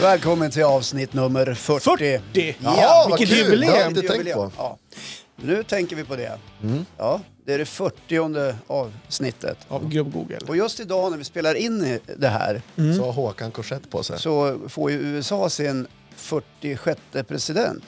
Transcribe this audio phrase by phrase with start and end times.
[0.00, 1.84] Välkommen till avsnitt nummer 40.
[1.84, 2.56] 40?
[2.60, 3.44] Ja, vad vilket kul.
[3.44, 3.60] jubileum!
[3.66, 4.40] Det har jag inte tänkt på.
[4.40, 4.52] Mm.
[4.58, 4.78] Ja.
[5.36, 6.38] Nu tänker vi på det.
[6.98, 9.58] Ja, det är det 40 avsnittet.
[9.68, 10.38] Av Grubb Google.
[10.48, 12.96] Och just idag när vi spelar in det här Mm.
[12.96, 14.18] Så har Håkan korsett på sig.
[14.18, 15.86] så får ju USA sin
[16.16, 17.82] 46 president.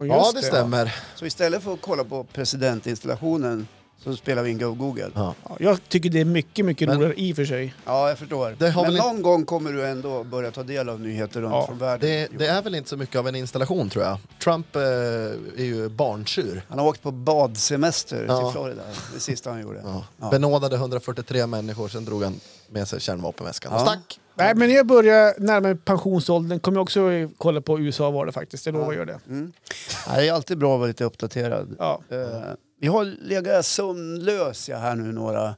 [0.00, 0.94] Ja, det stämmer.
[1.14, 3.66] Så istället för att kolla på presidentinstallationen
[4.04, 5.10] så spelar vi in Go Google.
[5.14, 5.34] Ja.
[5.48, 7.74] Ja, jag tycker det är mycket, mycket Men- roligare i och för sig.
[7.84, 8.56] Ja, jag förstår.
[8.58, 11.52] Det har Men väl någon gång kommer du ändå börja ta del av nyheter runt
[11.54, 12.08] Ja, från världen.
[12.08, 14.18] Det, det är väl inte så mycket av en installation tror jag.
[14.44, 16.62] Trump eh, är ju barntjur.
[16.68, 18.40] Han har åkt på badsemester Ja.
[18.40, 18.82] till Florida.
[19.14, 19.80] Det sista han gjorde.
[19.84, 20.04] Ja.
[20.20, 20.30] Ja.
[20.30, 23.84] Benådade 143 människor, sen drog han med sig kärnvapenväskan och Ja.
[23.84, 24.20] stack.
[24.34, 27.00] Nej, men när jag börjar närma mig pensionsåldern kommer jag också
[27.38, 28.66] kolla på USA var det faktiskt.
[28.66, 29.20] Jag lovar att göra det.
[29.28, 29.52] Mm.
[30.14, 31.76] Det är alltid bra att vara lite uppdaterad.
[31.78, 32.00] Ja.
[32.10, 32.16] Eh,
[32.80, 35.56] vi har legat sömnlösa här nu några...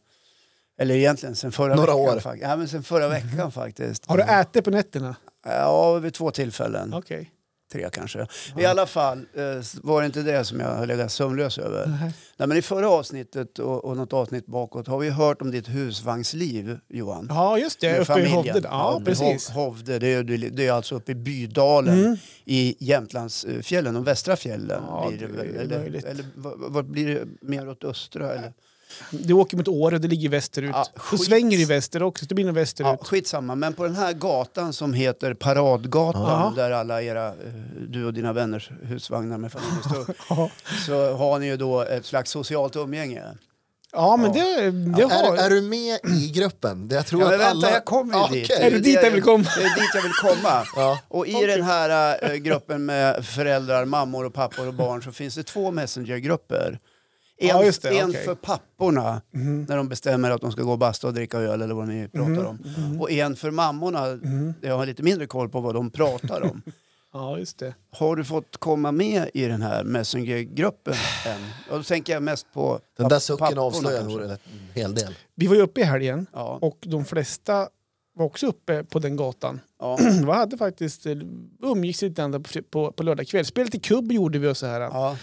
[0.79, 2.33] Eller egentligen sen förra Några veckan.
[2.33, 2.39] år.
[2.41, 4.07] Ja, men sen förra veckan faktiskt.
[4.07, 5.17] Har du ätit på nätterna?
[5.45, 6.95] Ja, vid två tillfällen.
[6.95, 7.31] Okej.
[7.73, 8.27] Tre kanske.
[8.59, 9.43] I alla fall eh,
[9.83, 11.87] var det inte det som jag har legat sömnlös över.
[12.37, 15.69] Nej, men I förra avsnittet och, och något avsnitt bakåt har vi hört om ditt
[15.69, 17.27] husvagnsliv, Johan.
[17.31, 17.93] Ja, just det.
[17.93, 18.35] Med Uppe i familjen.
[18.55, 18.61] Hovde.
[18.71, 19.51] Ja, med precis.
[19.51, 22.17] Hov- Hovde, det är, det är alltså uppe i Bydalen Mm.
[22.45, 24.83] i Jämtlandsfjällen, de västra fjällen.
[24.89, 28.33] Ja, blir det det eller, eller vad, vad blir det mer åt östra?
[28.33, 28.53] Eller?
[29.11, 30.71] Du åker mot Åre, det ligger västerut.
[30.75, 31.25] Ja, skit.
[31.25, 32.87] svänger du i väster också, så det blir nog västerut.
[33.01, 36.53] Ja, skitsamma, men på den här gatan som heter Paradgatan Ja.
[36.57, 37.35] där alla era, eh,
[37.89, 40.51] du och dina vänners husvagnar med familj står, Ja,
[40.87, 43.23] så har ni ju då ett slags socialt umgänge.
[43.93, 45.37] ja men det, det har...
[45.37, 46.89] Är, är du med i gruppen?
[46.89, 47.71] Det jag tror Ja, men att vänta, alla...
[47.71, 48.41] jag kommer ju Okej.
[48.41, 48.51] dit.
[48.51, 49.45] Är det dit jag vill komma?
[49.57, 50.65] Det är dit jag vill komma.
[50.77, 50.99] Ja.
[51.09, 55.35] Och i den här äh, gruppen med föräldrar, mammor och pappor och barn så finns
[55.35, 56.79] det två messengergrupper.
[57.43, 58.25] En, Ja, just det, en okej.
[58.25, 59.67] för papporna Mhm.
[59.69, 62.09] när de bestämmer att de ska gå och basta och dricka öl eller vad ni
[62.09, 62.59] pratar om.
[62.77, 63.01] Mhm.
[63.01, 64.19] Och en för mammorna,
[64.61, 66.63] jag har lite mindre koll på vad de pratar om.
[67.15, 67.75] Ja, just det.
[67.91, 70.95] Har du fått komma med i den här messengergruppen
[71.27, 71.41] än?
[71.71, 74.37] Och då tänker jag mest på Den där sucken avslöjar nog en
[74.75, 75.15] hel del.
[75.35, 77.69] Vi var ju uppe i helgen Ja, och de flesta
[78.15, 79.61] var också uppe på den gatan.
[79.81, 81.13] ja, Vi hade faktiskt eh,
[81.63, 83.45] umgicks lite på, på, på lördag kväll.
[83.45, 84.81] Spelade lite kubb gjorde vi och så här.
[84.81, 85.17] ja.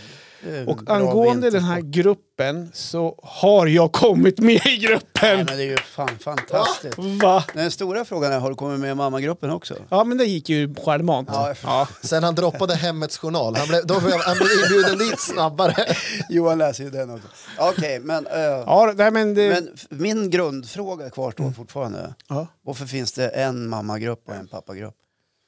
[0.47, 5.09] En Och angående den här gruppen så har jag kommit med i gruppen.
[5.21, 6.97] Nej, men det är ju fan fantastiskt.
[6.97, 7.43] Va?
[7.53, 9.75] Den stora frågan är, har du kommit med i mammagruppen också?
[9.89, 11.29] Ja, men det gick ju självmant.
[11.31, 15.19] Ja, Ja, Sen han droppade Hemmets Journal, han blev, då blev han blev inbjuden dit
[15.19, 15.75] snabbare.
[16.29, 17.27] Johan läser ju den också.
[17.59, 19.49] Okej, men, eh, ja nej, men det...
[19.49, 22.13] men min grundfråga kvarstår fortfarande.
[22.27, 22.47] ja.
[22.61, 24.95] Varför finns det en mammagrupp och en pappagrupp?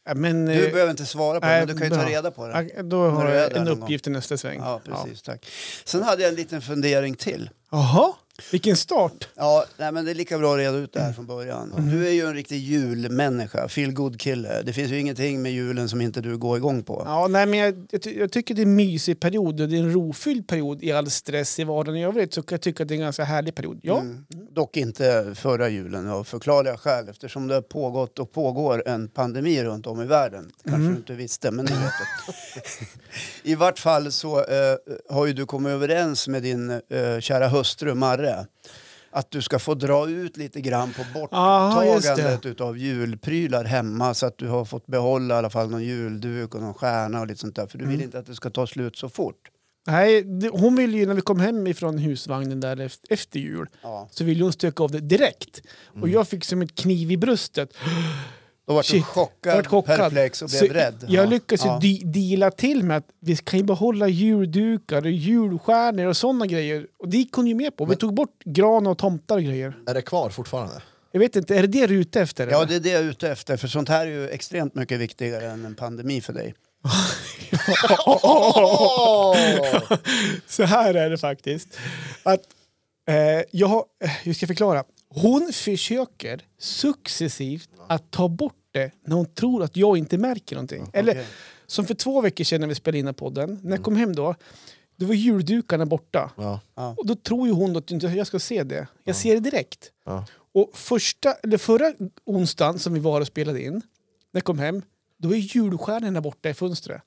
[0.06, 2.32] Ja, men, Du eh, behöver inte svara på det, men du kan ju ta reda
[2.32, 2.70] på det.
[2.76, 4.60] ja, Då har du jag en uppgift i nästa sväng.
[4.60, 5.22] Ja, precis.
[5.22, 5.46] Tack.
[5.86, 7.50] Sen hade jag en liten fundering till.
[7.72, 8.14] Jaha,
[8.52, 9.28] vilken start.
[9.36, 11.08] Ja, nej, men det är lika bra att reda ut det Mm.
[11.08, 11.90] här från början.
[11.92, 14.62] Du är ju en riktig julmänniska, feel good kille.
[14.62, 17.04] Det finns ju ingenting med julen som inte du går igång på.
[17.06, 19.76] Ja, nej, men jag, jag, ty- jag tycker det är en mysig period och det
[19.78, 22.34] är en rofylld period i all stress i vardagen i övrigt.
[22.34, 23.80] Så jag tycka att det är en ganska härlig period.
[23.84, 24.26] Ja, Mm.
[24.52, 29.64] Dock inte förra julen av förklarliga skäl eftersom det har pågått och pågår en pandemi
[29.64, 30.52] runt om i världen.
[30.64, 30.92] Kanske Mm.
[30.92, 32.36] du inte visste, men det vet.
[33.44, 34.76] I vart fall så eh,
[35.10, 38.46] har ju du kommit överens med din eh, kära hustru Marre
[39.14, 44.38] att du ska få dra ut lite grann på borttagandet utav julprylar hemma så att
[44.38, 47.56] du har fått behålla i alla fall någon julduk och någon stjärna och lite sånt
[47.56, 47.68] där.
[47.68, 47.96] För du Mm.
[47.98, 49.36] vill inte att det ska ta slut så fort.
[49.88, 53.68] nej, det, hon ville ju när vi kom hem ifrån husvagnen där efter, efter jul
[53.84, 54.08] Ja.
[54.12, 55.62] så ville hon stöka av det direkt.
[55.88, 56.12] Och Mm.
[56.12, 57.74] jag fick som ett kniv i bröstet.
[58.72, 59.98] Då var du chockad, vart chockad.
[59.98, 61.06] perplex och blev Så rädd.
[61.08, 61.30] Jag Ja.
[61.30, 61.80] lyckades ju Ja.
[62.06, 66.88] deala till med att vi kan ju behålla juldukar och julstjärnor och sådana grejer.
[67.00, 67.86] Och det gick hon ju med på.
[67.86, 69.74] Vi Men- tog bort gran och tomtar och grejer.
[69.88, 70.82] Är det kvar fortfarande?
[71.12, 72.48] Jag vet inte, är det det du är ute efter?
[72.48, 72.68] Ja, eller?
[72.68, 73.58] det är det jag är ute efter.
[73.58, 76.54] För sånt här är ju extremt mycket viktigare än en pandemi för dig.
[80.48, 81.68] Så här är det faktiskt.
[82.24, 82.42] Att,
[83.10, 83.16] eh,
[83.52, 83.72] jag,
[84.04, 84.84] eh, hur ska jag förklara?
[85.10, 90.90] Hon försöker successivt att ta bort det när hon tror att jag inte märker någonting.
[90.94, 91.26] Eller Okej.
[91.68, 93.60] som för två veckor sedan när vi spelade in den podden.
[93.64, 94.36] När jag kom hem då,
[94.96, 96.32] då var juldukarna borta.
[96.38, 96.60] Ja.
[96.76, 96.96] Ja.
[96.98, 98.88] Och då tror ju hon att inte jag ska se det.
[99.04, 99.92] Jag ser det direkt.
[100.06, 100.26] Ja.
[100.54, 101.94] Och första, eller förra
[102.26, 103.82] onsdagen som vi var och spelade in, när
[104.32, 104.82] jag kom hem,
[105.18, 107.02] då är julstjärnorna borta i fönstret.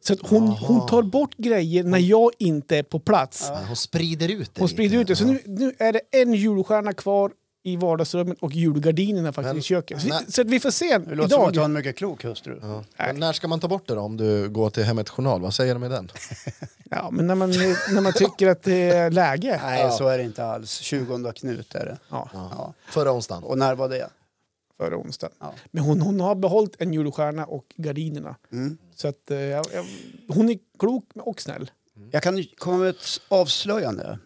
[0.00, 3.50] Så att hon, hon tar bort grejer när jag inte är på plats.
[3.66, 4.74] Hon sprider ut det Hon lite.
[4.74, 5.16] sprider ut det.
[5.16, 7.32] Så nu, nu är det en julstjärna kvar
[7.66, 10.02] i vardagsrummet och julgardinerna faktiskt Men- i köket.
[10.02, 10.24] Så, Nej.
[10.28, 11.64] så att vi får se Det låter som att du har idag.
[11.64, 12.58] en mycket klok hustru.
[12.62, 12.84] Ja.
[12.96, 15.40] Men när ska man ta bort det då om du går till Hemmets Journal?
[15.40, 16.10] Vad säger de med den?
[16.90, 19.60] Ja, men när man, när man tycker att det är läge.
[19.64, 19.90] Nej, Ja.
[19.90, 20.70] så är det inte alls.
[20.78, 21.98] 20 Knut är det.
[22.10, 22.28] Ja.
[22.32, 22.74] Ja.
[22.88, 23.42] Förra onsdagen.
[23.44, 24.08] Och när var det?
[24.76, 25.34] förra onsdagen.
[25.40, 25.54] Ja.
[25.70, 28.36] Men hon, hon har behållit en julstjärna och gardinerna.
[28.52, 28.78] Mm.
[28.94, 29.84] Så att, eh, jag, jag,
[30.28, 31.70] hon är klok och snäll.
[32.10, 34.18] Jag kan komma med ett avslöjande.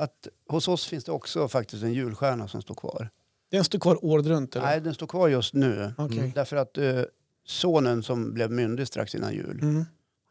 [0.00, 3.10] Att hos oss finns det också faktiskt en julstjärna som står kvar.
[3.50, 4.56] Den står kvar året runt?
[4.56, 4.66] Eller?
[4.66, 5.92] Nej, den står kvar just nu.
[5.98, 6.32] Okej.
[6.34, 7.00] Därför att eh,
[7.46, 9.84] sonen som blev myndig strax innan jul Mm.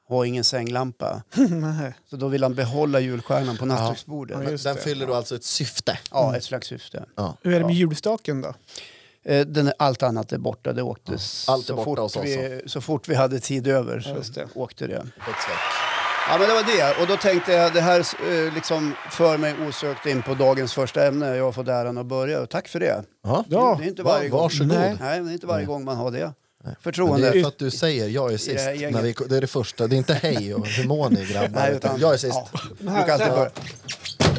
[0.07, 1.23] har ingen sänglampa.
[2.09, 4.37] Så då vill han behålla julstjärnan på nattduksbordet.
[4.37, 4.81] Ja, Ja, Den det.
[4.81, 5.97] fyller då alltså ett syfte.
[6.35, 7.05] ett slags syfte.
[7.15, 7.37] Ja.
[7.41, 8.53] Hur är det med julstaken då?
[9.23, 10.73] Eh, den är, allt annat är borta.
[10.73, 13.67] Det åktes Allt är så, borta fort hos oss vi, så fort vi hade tid
[13.67, 14.47] över Ja, så det.
[14.55, 15.05] åkte det.
[16.31, 17.01] Ja, men det var det.
[17.01, 21.07] Och då tänkte jag, det här eh, liksom för mig osökt in på dagens första
[21.07, 21.35] ämne.
[21.35, 23.03] Jag har fått äran att börja och tack för det.
[23.23, 23.45] Ja.
[23.49, 24.41] Ja, det är inte Va- varje gång.
[24.41, 24.67] varsågod.
[24.77, 24.97] Nej.
[24.99, 26.33] Nej, det är inte varje gång man har det.
[26.63, 27.29] Men Förtroende.
[27.31, 28.55] det är för att du säger jag är sist.
[28.57, 28.91] det gänget.
[28.91, 29.87] När vi, det är det första.
[29.87, 31.49] Det är inte hej och hur mår ni grabbar?
[31.61, 32.33] Nej, utan jag är sist.
[32.53, 33.51] Ja, du kan alltid börja.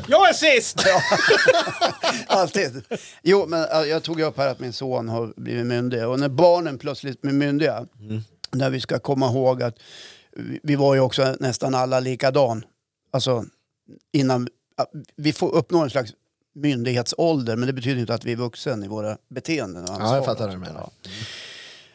[0.07, 0.77] Jag är sist!
[2.27, 2.83] Alltid.
[3.23, 6.07] Jo, men jag tog upp här att min son har blivit myndig.
[6.09, 7.87] Och när barnen plötsligt blir myndiga,
[8.51, 9.75] när vi ska komma ihåg att
[10.63, 12.65] vi- var ju också nästan alla likadan.
[13.11, 13.45] Alltså
[14.13, 14.49] innan,
[15.17, 16.13] vi får uppnå en slags
[16.55, 20.07] myndighetsålder, men det betyder inte att vi är vuxen i våra beteenden och ansvar.
[20.09, 20.91] Ja, jag fattar vad du menar.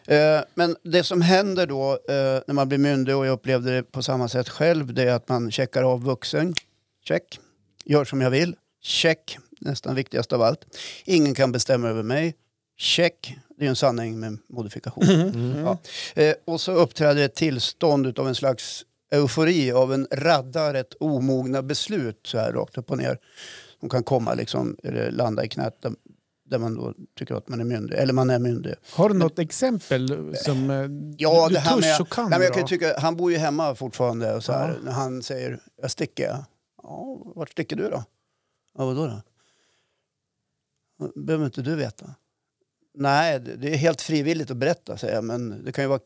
[0.08, 3.84] Eh, Men det som händer då eh, när man blir myndig och jag upplevde det
[3.84, 6.54] på samma sätt själv, det är att man checkar av vuxen.
[7.08, 7.40] Check.
[7.86, 8.56] Gör som jag vill.
[8.82, 9.38] Check.
[9.60, 10.66] Nästan viktigast av allt.
[11.06, 12.36] Ingen kan bestämma över mig.
[12.78, 13.36] Check.
[13.58, 15.06] Det är ju en sanning med modifikation.
[15.66, 15.78] Ja.
[16.22, 21.62] Eh, Och så uppträder ett tillstånd av en slags eufori av en radda rätt omogna
[21.62, 23.20] beslut så här rakt upp och ner.
[23.80, 25.92] Som kan komma liksom, eller landa i knät där,
[26.50, 27.96] där man då tycker att man är myndig.
[27.98, 28.74] Eller man är myndig.
[28.92, 30.76] Har du något exempel som eh,
[31.18, 33.32] Ja, du det här törs med, och kan nej, men jag kan tycka, han bor
[33.32, 36.38] ju hemma fortfarande och så här, när han säger jag sticker.
[36.84, 38.04] Ja, vart sticker du då?
[38.78, 39.22] Ja, vadå då?
[41.16, 42.16] behöver inte du veta.
[42.98, 46.00] Nej, det är helt frivilligt att berätta säger jag, men det kan ju vara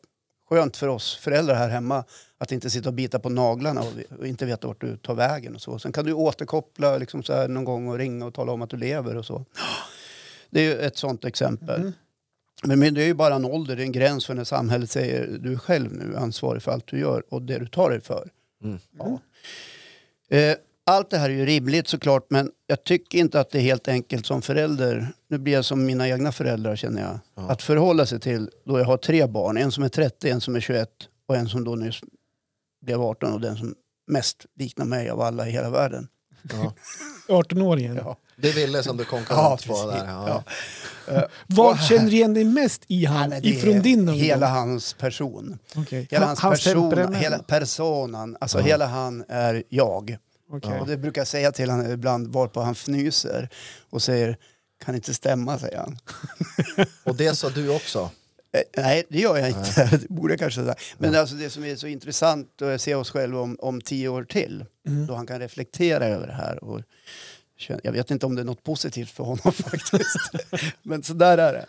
[0.48, 2.04] skönt för oss föräldrar här hemma
[2.38, 3.82] att inte sitta och bita på naglarna
[4.18, 5.78] och, inte veta vart du tar vägen och så.
[5.78, 8.76] Sen kan du återkoppla liksom så någon gång och ringa och tala om att du
[8.76, 9.44] lever och så.
[10.50, 11.80] Det är ju ett sånt exempel.
[11.80, 11.92] Mm.
[12.62, 14.90] Men, men det är ju bara en ålder, det är en gräns för när samhället
[14.90, 18.00] säger du är själv nu ansvarig för allt du gör och det du tar dig
[18.00, 18.30] för.
[18.64, 18.78] Mm.
[18.98, 19.20] Ja.
[20.36, 20.56] Eh,
[20.90, 23.88] allt det här är ju rimligt såklart men jag tycker inte att det är helt
[23.88, 25.08] enkelt som förälder.
[25.28, 27.18] Nu blir jag som mina egna föräldrar känner jag.
[27.34, 27.50] Ja.
[27.50, 29.56] Att förhålla sig till då jag har tre barn.
[29.56, 30.88] En som är 30, en som är 21
[31.28, 32.00] och en som då nyss
[32.86, 33.74] blev 18 och den som
[34.06, 36.08] mest liknar mig av alla i hela världen.
[36.52, 36.74] Ja.
[37.28, 37.96] 18-åringen.
[38.04, 38.16] Ja.
[38.36, 39.90] Det är Ville som du Ja, konkurrent på precis.
[39.90, 40.06] där.
[40.06, 40.28] Ja.
[40.28, 40.42] Ja.
[41.08, 44.14] Eh, Vad känner du igen dig mest i Ja, han, är ifrån din ungdom?
[44.14, 45.58] Hela hans person.
[45.76, 46.08] Okej.
[46.10, 50.16] Hela Han- hans, person, hela personan, alltså hela han är jag.
[50.50, 50.80] Okej.
[50.80, 53.48] Och det brukar jag säga till honom ibland varpå han fnyser
[53.90, 54.36] och säger
[54.84, 55.98] kan inte stämma, säger han.
[57.04, 58.10] Och det sa du också.
[58.52, 59.84] Eh, nej, det gör jag inte.
[60.02, 60.74] det borde jag kanske säga.
[60.98, 64.24] Men alltså det som är så intressant att se oss själva om, om tio år
[64.24, 65.06] till, Mm.
[65.06, 66.64] då han kan reflektera över det här.
[66.64, 66.80] Och
[67.82, 70.30] jag vet inte om det är något positivt för honom faktiskt.
[70.82, 71.66] Men så där är det.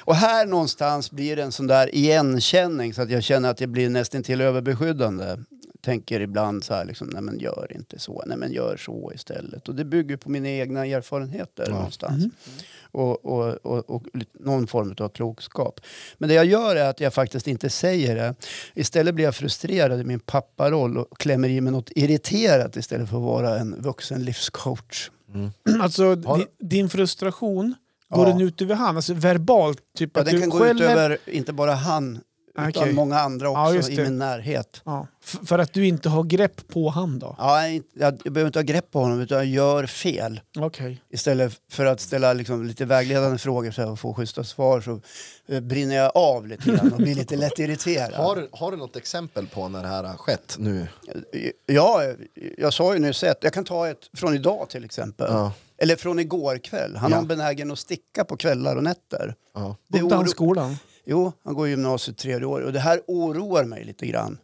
[0.00, 3.70] Och här någonstans blir det en sån där igenkänning så att jag känner att jag
[3.70, 5.36] blir nästan till överbeskyddande.
[5.84, 9.68] Tänker ibland så här, liksom, nej men gör inte så, nej men gör så istället.
[9.68, 11.74] Och det bygger på mina egna erfarenheter Ja.
[11.74, 12.24] någonstans.
[12.90, 15.80] Och, och, och, och lite- någon form av klokskap.
[16.18, 18.34] Men det jag gör är att jag faktiskt inte säger det.
[18.74, 23.16] Istället blir jag frustrerad i min papparoll och klämmer i mig något irriterat istället för
[23.16, 25.10] att vara en vuxen livscoach.
[25.80, 27.74] Alltså, Har- din, din frustration,
[28.10, 28.32] går Ja.
[28.32, 28.96] den ut över han?
[28.96, 29.78] Alltså verbalt?
[29.96, 32.20] Typ Ja, att den du kan gå ut skäller- över inte bara han,
[32.58, 32.92] utan Okej.
[32.92, 34.80] många andra Ja, också just i min närhet.
[34.84, 35.06] Ja.
[35.46, 37.34] För att du inte har grepp på han då?
[37.38, 37.82] Ja, jag,
[38.24, 40.40] jag, behöver inte ha grepp på honom utan jag gör fel.
[40.58, 41.02] Okej.
[41.10, 45.00] Istället för att ställa liksom lite vägledande frågor så här, och få schyssta svar så
[45.54, 48.12] eh, brinner jag av lite grann och blir lite lätt irriterad.
[48.24, 50.88] Har, du- har du något exempel på när det här har skett nu?
[51.66, 52.02] Ja,
[52.58, 53.38] jag sa ju nyss ett.
[53.40, 55.26] Jag kan ta ett från idag till exempel.
[55.30, 55.52] Ja.
[55.78, 56.96] Eller från igår kväll.
[56.96, 57.16] Han Ja.
[57.16, 59.34] har en benägen att sticka på kvällar och nätter.
[59.54, 59.76] Ja.
[59.88, 60.76] Det På oro- skolan?
[61.06, 64.38] Jo, han går i gymnasiet tredje år och det här oroar mig lite grann.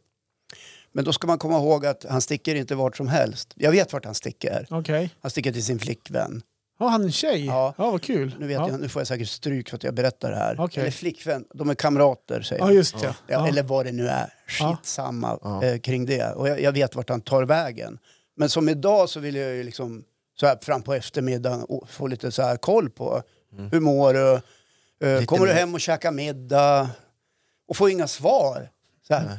[0.93, 3.53] Men då ska man komma ihåg att han sticker inte vart som helst.
[3.57, 4.67] Jag vet vart han sticker.
[4.71, 5.11] Okej.
[5.21, 6.43] Han sticker till sin flickvän.
[6.79, 7.47] Har han en tjej?
[7.47, 7.75] Ja.
[7.79, 8.35] Ja, vad kul.
[8.39, 8.69] Nu, vet ja.
[8.71, 10.57] jag, nu får jag säkert stryk för att jag berättar det här.
[10.61, 10.81] Okej.
[10.81, 11.45] Eller flickvän.
[11.55, 13.07] De är kamrater säger Ja, just det.
[13.07, 13.49] Ja, Ja.
[13.49, 14.35] Eller vad det nu är.
[14.61, 14.77] Ja.
[14.77, 15.65] Skitsamma Ja.
[15.65, 16.33] eh, kring det.
[16.33, 17.99] Och jag, jag vet vart han tar vägen.
[18.37, 20.05] Men som idag så vill jag ju liksom
[20.41, 23.23] så här fram på eftermiddagen och få lite så här koll på
[23.73, 24.41] hur mår du?
[25.01, 26.91] Eh, Lite kommer du hem och käkar middag?
[27.69, 28.71] Och får inga svar.
[29.09, 29.39] Så här.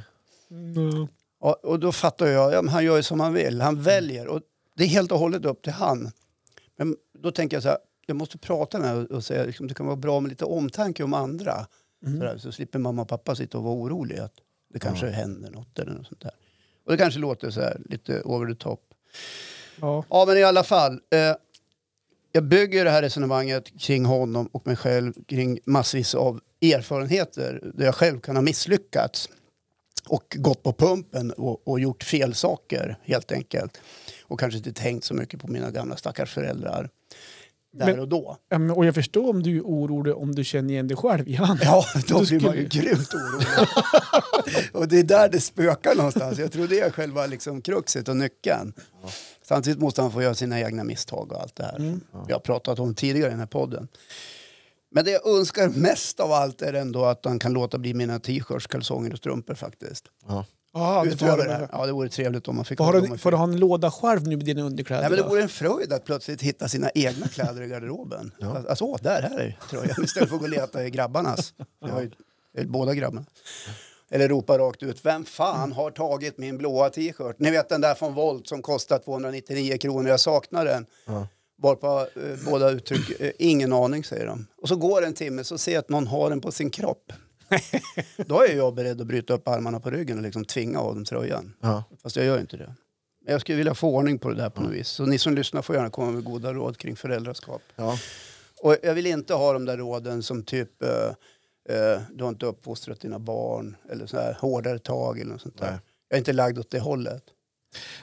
[0.51, 1.07] Mm.
[1.39, 3.61] Och, och då fattar jag, ja, men han gör ju som han vill.
[3.61, 4.41] Han väljer och
[4.75, 6.11] det är helt och hållet upp till han.
[6.77, 9.73] Men då tänker jag så här, jag måste prata med henne och säga liksom, det
[9.73, 11.67] kan vara bra med lite omtanke om andra.
[12.05, 14.33] Sådär, så slipper mamma och pappa sitta och vara oroliga att
[14.73, 16.31] det kanske händer något eller något sånt där.
[16.85, 18.81] Och det kanske låter så här lite over the top.
[19.81, 20.03] Ja.
[20.09, 20.93] Ja, men i alla fall.
[20.93, 21.35] Eh,
[22.31, 27.85] jag bygger det här resonemanget kring honom och mig själv kring massvis av erfarenheter där
[27.85, 29.29] jag själv kan ha misslyckats
[30.07, 33.77] och gått på pumpen och, och gjort fel saker helt enkelt.
[34.23, 36.89] Och kanske inte tänkt så mycket på mina gamla stackars föräldrar
[37.73, 38.37] där Men- och då.
[38.49, 41.33] Ja, Och jag förstår om du är orolig om du känner igen dig själv i
[41.35, 41.59] han.
[41.61, 43.47] Ja, då blir man ju skulle- grymt orolig.
[44.73, 46.39] och det är där det spökar någonstans.
[46.39, 48.73] Jag tror det är själva liksom kruxet och nyckeln.
[49.43, 51.99] Samtidigt måste han få göra sina egna misstag och allt det här.
[52.27, 53.87] Vi har pratat om tidigare i den här podden.
[54.91, 58.19] Men det jag önskar mest av allt är ändå att han kan låta bli mina
[58.19, 60.05] t-shirts, kalsonger och strumpor faktiskt.
[60.27, 60.45] Ja.
[60.73, 61.59] Ja, det det här.
[61.59, 61.69] det.
[61.71, 63.91] Ja, det vore trevligt om man fick hålla du, dem får du ha en låda
[63.91, 65.01] själv nu med dina underkläder?
[65.01, 65.29] Nej, men det då?
[65.29, 68.31] vore en fröjd att plötsligt hitta sina egna kläder i garderoben.
[68.39, 68.63] Ja.
[68.69, 69.95] Alltså, åh, där här är tröjan.
[70.03, 71.53] Istället för att gå och leta i grabbarnas.
[71.79, 72.11] Jag har ju,
[72.67, 73.25] båda grabbarna.
[74.11, 77.35] Eller ropa rakt ut, vem fan har tagit min blåa t-shirt?
[77.39, 80.85] Ni vet den där från Volt som kostar 299 kronor, jag saknar den.
[81.05, 81.27] Ja.
[81.61, 84.47] Varpå eh, båda uttryck, eh, ingen aning säger de.
[84.61, 86.69] Och så går det en timme så ser jag att någon har den på sin
[86.69, 87.13] kropp.
[88.25, 91.05] Då är jag beredd att bryta upp armarna på ryggen och liksom tvinga av dem
[91.05, 91.53] tröjan.
[91.61, 91.83] Ja.
[92.03, 92.75] Fast jag gör inte det.
[93.25, 94.87] Men jag skulle vilja få ordning på det där på något vis.
[94.87, 97.61] Så ni som lyssnar får gärna komma med goda råd kring föräldraskap.
[97.75, 97.97] Ja.
[98.61, 100.89] Och jag vill inte ha de där råden som typ eh,
[101.69, 105.57] eh, du har inte uppfostrat dina barn eller så här hårdare tag eller något sånt
[105.57, 105.71] där.
[105.71, 105.79] Nej.
[106.09, 107.23] Jag är inte lagd åt det hållet.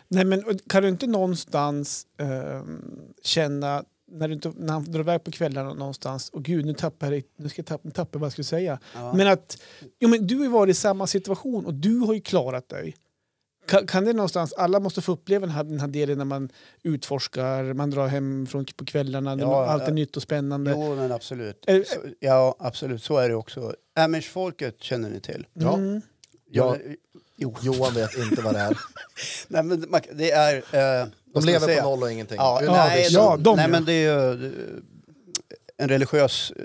[0.08, 5.24] Nej, men kan du inte någonstans ehm, känna när, du inte, när han drar iväg
[5.24, 8.32] på kvällarna någonstans och gud nu tappar jag, nu ska jag tappa, tappa vad jag
[8.32, 8.78] skulle säga.
[8.94, 9.12] Ja.
[9.12, 9.62] Men att
[10.00, 12.96] jo, men du har varit i samma situation och du har ju klarat dig.
[13.68, 16.48] Kan, kan det någonstans, alla måste få uppleva den här, den här delen när man
[16.82, 19.92] utforskar, man drar hem från, på kvällarna, Ja, man, allt är ja.
[19.94, 20.70] nytt och spännande.
[20.70, 21.64] Jo, men absolut.
[21.66, 23.02] Eh, Så, ja, absolut.
[23.02, 23.74] Så är det också.
[23.94, 25.46] Amish-folket känner ni till.
[25.52, 25.74] Ja.
[25.74, 26.00] Mm.
[26.50, 26.76] Ja.
[27.36, 27.54] Jo.
[27.62, 28.78] Johan vet inte vad det är.
[29.48, 30.56] Nej, men det är...
[30.56, 31.82] Eh, De lever säga?
[31.82, 32.36] på noll och ingenting.
[32.36, 33.68] Ja, Utan nej, det- ja, de nej ja.
[33.70, 34.52] men det är ju eh,
[35.76, 36.64] en religiös eh,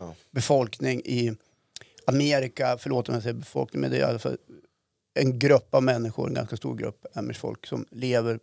[0.00, 0.14] Ja.
[0.30, 1.32] befolkning i
[2.06, 4.36] Amerika, förlåt om jag säger befolkning, men det är i alla fall
[5.14, 8.40] en grupp av människor, en ganska stor grupp amish-folk som lever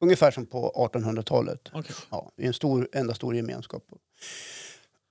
[0.00, 1.60] ungefär som på 1800-talet.
[1.72, 1.96] Okej.
[2.10, 3.84] Ja, i en stor, enda stor gemenskap.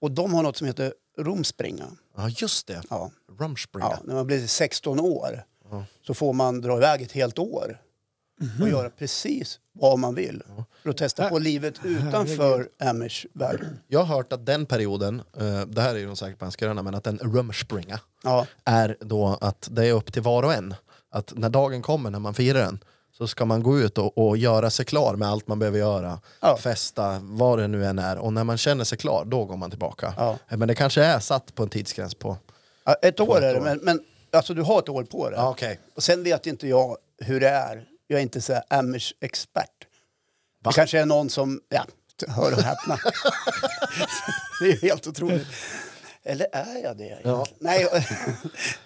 [0.02, 1.86] Och de har något som heter romspringa.
[2.16, 2.82] Ja, just det.
[2.90, 3.12] Ja.
[3.40, 3.86] Rumspringa.
[3.92, 5.86] Ja, när man blir 16 år Ja.
[6.08, 7.82] så får man dra iväg ett helt år
[8.62, 10.44] och göra precis vad man vill
[10.84, 13.80] för att testa på livet utanför Amish-världen.
[13.88, 16.84] Jag har hört att den perioden, eh, det här är ju säkert på en skröna,
[16.84, 20.76] men att den rumspringa Ja, är då att det är upp till var och en.
[21.12, 22.80] Att när dagen kommer, när man firar den,
[23.18, 26.20] så ska man gå ut och, och göra sig klar med allt man behöver göra.
[26.40, 26.58] Ja.
[26.58, 28.18] Festa, vad det nu än är.
[28.18, 30.14] Och när man känner sig klar, då går man tillbaka.
[30.18, 30.38] Ja.
[30.50, 32.38] Eh, Men det kanske är satt på en tidsgräns på...
[32.86, 34.00] Ja, ett år ett är det, men, men
[34.32, 35.40] alltså, du har ett år på dig.
[35.40, 35.80] Ja, okej.
[35.96, 37.86] Och sen vet inte jag hur det är.
[38.08, 39.70] Jag är inte så Amish-expert.
[40.64, 41.86] Det kanske är någon som, ja,
[42.28, 42.98] hör och häpna.
[44.62, 45.48] det är helt otroligt.
[46.24, 47.04] Eller är jag det?
[47.04, 47.38] egentligen?
[47.38, 47.46] Ja.
[47.60, 47.88] Nej,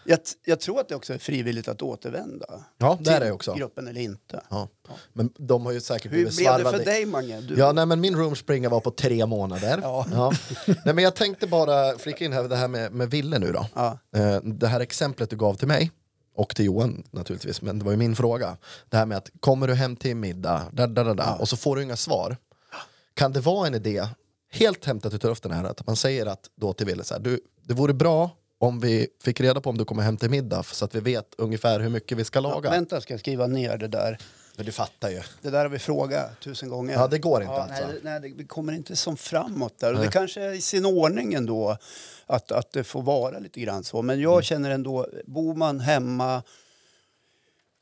[0.04, 2.46] jag, jag tror att det också är frivilligt att återvända.
[2.78, 3.54] Ja, det är det också.
[3.54, 4.42] gruppen eller inte.
[4.50, 4.68] Ja.
[5.14, 7.42] Men de har ju säkert Hur blev det för dig, Mange?
[7.42, 9.80] Du, Ja, nej, men min roomspringa var på tre månader.
[9.82, 10.32] Ja.
[10.86, 13.68] Nej, men jag tänkte bara flika in här det här med, med Ville nu då.
[13.76, 14.00] Ja.
[14.16, 15.92] Eh, Det här exemplet du gav till mig
[16.36, 18.58] och till Johan naturligtvis, men det var ju min fråga.
[18.90, 21.58] Det här med att kommer du hem till middag da, da, da, da, och så
[21.58, 22.38] får du inga svar.
[23.14, 24.08] Kan det vara en idé,
[24.52, 27.40] helt hämtat ut luften här, att man säger att då till Ville så här, du,
[27.64, 30.86] det vore bra om vi fick reda på om du kommer hem till middag så
[30.86, 32.70] att vi vet ungefär hur mycket vi ska laga.
[32.70, 34.18] Vänta, ska jag skriva ner det där?
[34.56, 35.22] Men du fattar ju.
[35.42, 36.94] Det där har vi frågat tusen gånger.
[36.94, 37.88] Ja, det går inte alltså.
[37.88, 39.94] Nej, nej det, vi kommer inte som framåt där.
[39.94, 41.78] Och det kanske är i sin ordning ändå
[42.28, 44.02] att, att det får vara lite grann så.
[44.02, 44.24] Men Mm.
[44.24, 46.44] jag känner ändå, bor man hemma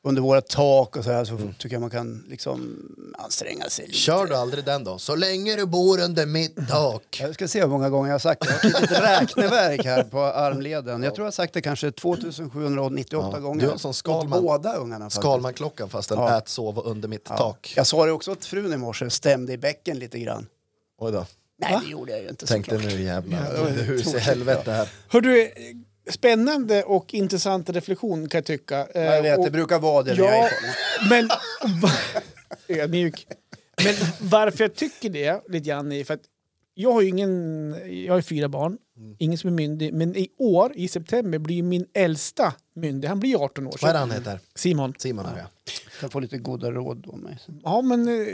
[0.04, 1.54] under våra tak och så här så Mm.
[1.54, 2.78] tycker jag man kan liksom
[3.18, 3.98] anstränga sig lite.
[3.98, 4.98] Kör du aldrig den då?
[4.98, 7.18] Så länge du bor under mitt tak.
[7.22, 8.60] Jag ska se hur många gånger jag har sagt det.
[8.64, 11.04] Jag har ett litet räkneverk här på armleden.
[11.04, 13.62] Jag tror jag har sagt det kanske 2798 Ja, gånger.
[13.66, 15.22] du har sån Skalman- båda ungarna faktiskt.
[15.22, 16.38] Skalman-klockan fast den Ja.
[16.38, 17.38] ät, sova under mitt Ja.
[17.38, 17.74] tak.
[17.76, 20.48] Jag sa det också åt frun i morse, stämde i bäcken lite grann.
[21.00, 21.26] Oj då.
[21.62, 22.94] Nej, det gjorde jag ju inte Tänkte såklart.
[22.94, 24.90] nu jävlar, Ja, hus i helvete här.
[25.10, 25.52] Hör du,
[26.10, 28.88] spännande och intressant reflektion kan jag tycka.
[28.94, 30.48] Eh, Jag vet, och- det brukar vara det när jag Ja,
[31.02, 31.30] är men...
[32.68, 33.28] Ödmjuk.
[33.84, 36.22] Men varför jag tycker det lite grann är för att
[36.74, 37.76] jag har ju ingen,
[38.06, 39.16] jag har fyra barn, Mm.
[39.20, 43.08] ingen som är myndig, men i år, i september, blir min äldsta myndig.
[43.08, 43.76] Han blir 18 år.
[43.82, 44.40] Vad är det han heter?
[44.56, 44.94] Simon.
[44.98, 45.46] Simon här ja.
[46.00, 47.38] Kan få lite goda råd av mig.
[47.64, 48.26] Ja, men eh,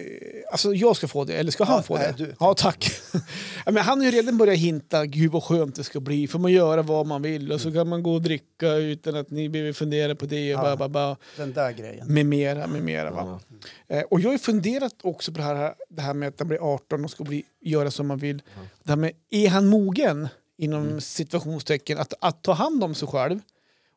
[0.52, 1.34] alltså jag ska få det.
[1.34, 2.24] Eller ska han Ja, få nej, det?
[2.26, 2.36] du.
[2.40, 2.92] Ja, tack.
[3.66, 6.28] ja, men han har ju redan börjat hinta, gud vad skönt det ska bli.
[6.28, 9.30] Får man göra vad man vill och så kan man gå och dricka utan att
[9.32, 10.76] ni behöver fundera på det och Ja.
[10.76, 12.08] ba, ba, ba, Den där grejen.
[12.14, 13.12] med mera, med mera.
[13.12, 13.40] Va?
[13.88, 16.48] Eh, och jag har ju funderat också på det här, det här med att han
[16.48, 18.42] blir 18 och ska bli, göra som man vill.
[18.86, 20.28] Det här med, är han mogen,
[20.58, 23.40] inom situationstecken, att, att ta hand om sig själv?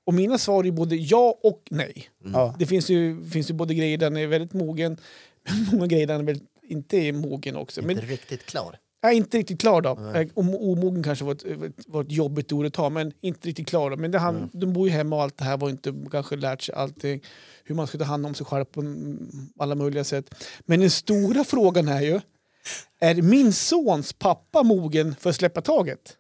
[0.05, 2.11] Och mina svar är både ja och nej.
[2.33, 2.55] Ja.
[2.59, 4.97] Det finns ju, finns ju både grejer där han är väldigt mogen,
[5.43, 7.83] men många grejer där han väl inte är mogen också.
[7.83, 8.79] Men riktigt klar.
[9.03, 9.91] är inte riktigt klar då.
[10.15, 11.45] Eh, om- Omogen kanske var ett,
[11.87, 13.91] var ett jobbigt ord att ta, men inte riktigt klar.
[13.91, 13.97] Då.
[13.97, 16.63] Men det han, de bor ju hemma och allt det här var inte kanske lärt
[16.63, 17.21] sig allting.
[17.65, 19.29] Hur man ska ta hand om sig själv på mm,
[19.59, 20.35] alla möjliga sätt.
[20.61, 22.21] Men den stora frågan är ju,
[23.01, 26.15] är min sons pappa mogen för att släppa taget?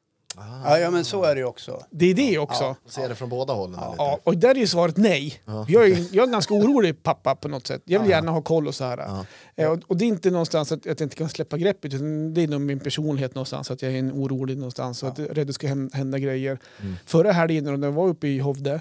[0.64, 1.82] Ja, ja, men så är det ju också.
[1.90, 2.76] Det är det också.
[2.86, 3.80] Ser det från båda hållen.
[3.80, 3.94] lite.
[3.98, 5.40] Ja, och där är ju svaret nej.
[5.68, 7.82] Jag, är, jag är en ganska orolig pappa på något sätt.
[7.84, 9.24] Jag vill gärna ha koll och så här.
[9.56, 12.34] Eh, Och, och det är inte någonstans att, att jag inte kan släppa greppet, utan
[12.34, 13.70] det är nog min personlighet någonstans.
[13.70, 16.58] Att jag är en orolig någonstans och att jag är rädd ska hän- hända grejer.
[17.06, 18.80] Förra helgen när jag var uppe i Hovde,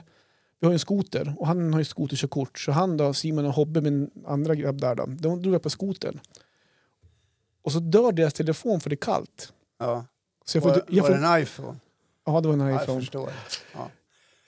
[0.59, 2.59] vi har ju en skoter och han har ju skoterkörkort.
[2.59, 5.69] Så han då, Simon och Hobbe, min andra grabb där, då, de drog upp på
[5.69, 6.19] skotern.
[7.67, 9.53] Och så dör deras telefon för det är kallt.
[9.79, 10.05] Ja.
[10.45, 11.79] Så jag får, Var, inte- jag var får, det en iPhone?
[12.25, 13.00] ja, det var en Ja, jag iPhone.
[13.00, 13.29] förstår.
[13.74, 13.89] Ja.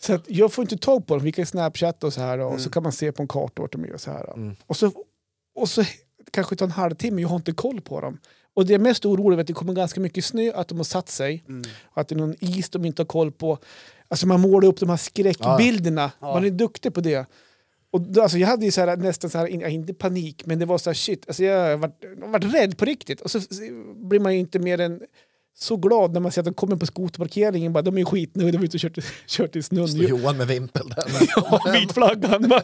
[0.02, 1.24] Så att jag får inte tag på dem.
[1.24, 3.72] Vi kan snapchatta och så här och så kan man se på en karta vart
[3.72, 4.56] de är och så här.
[4.68, 4.92] Och så,
[5.56, 5.84] och så
[6.32, 8.18] kanske ta en halvtimme, jag har inte koll på dem.
[8.54, 10.84] Och det är mest orolig över att det kommer ganska mycket snö, att de har
[10.86, 11.44] satt sig.
[11.84, 13.58] Och att det är någon is de inte har koll på.
[14.08, 16.12] Alltså man målar upp de här skräckbilderna.
[16.22, 17.26] Man är duktig på det.
[17.92, 20.60] Och då, alltså jag hade ju så här, nästan så här, in- inte panik, men
[20.60, 21.24] det var så här shit.
[21.28, 23.22] Alltså jag har varit, har varit rädd på riktigt.
[23.22, 23.40] Och så
[23.96, 25.02] blir man ju inte mer än
[25.58, 27.74] så glad när man ser att de kommer på skoterparkeringen.
[27.74, 29.88] Bara, de är skitnöjda, de var ute och kört, kört i snön.
[29.88, 31.06] Står Johan med vimpel där.
[31.36, 32.50] Ja, vitflaggan.
[32.50, 32.62] Va?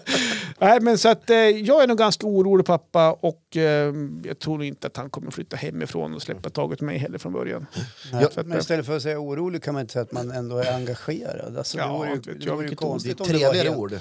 [0.59, 4.63] Nej, men så att, eh, jag är nog ganska orolig pappa och eh, jag tror
[4.63, 7.65] inte att han kommer flytta hemifrån och släppa taget med mig heller från början.
[8.13, 10.31] Nej, Så att, men istället för att säga orolig kan man inte säga att man
[10.31, 11.57] ändå är engagerad.
[11.57, 12.67] Alltså, Ja, det vore ju, det vore ju.
[12.67, 13.77] Det är konstigt om det var helt...
[13.77, 13.99] ord.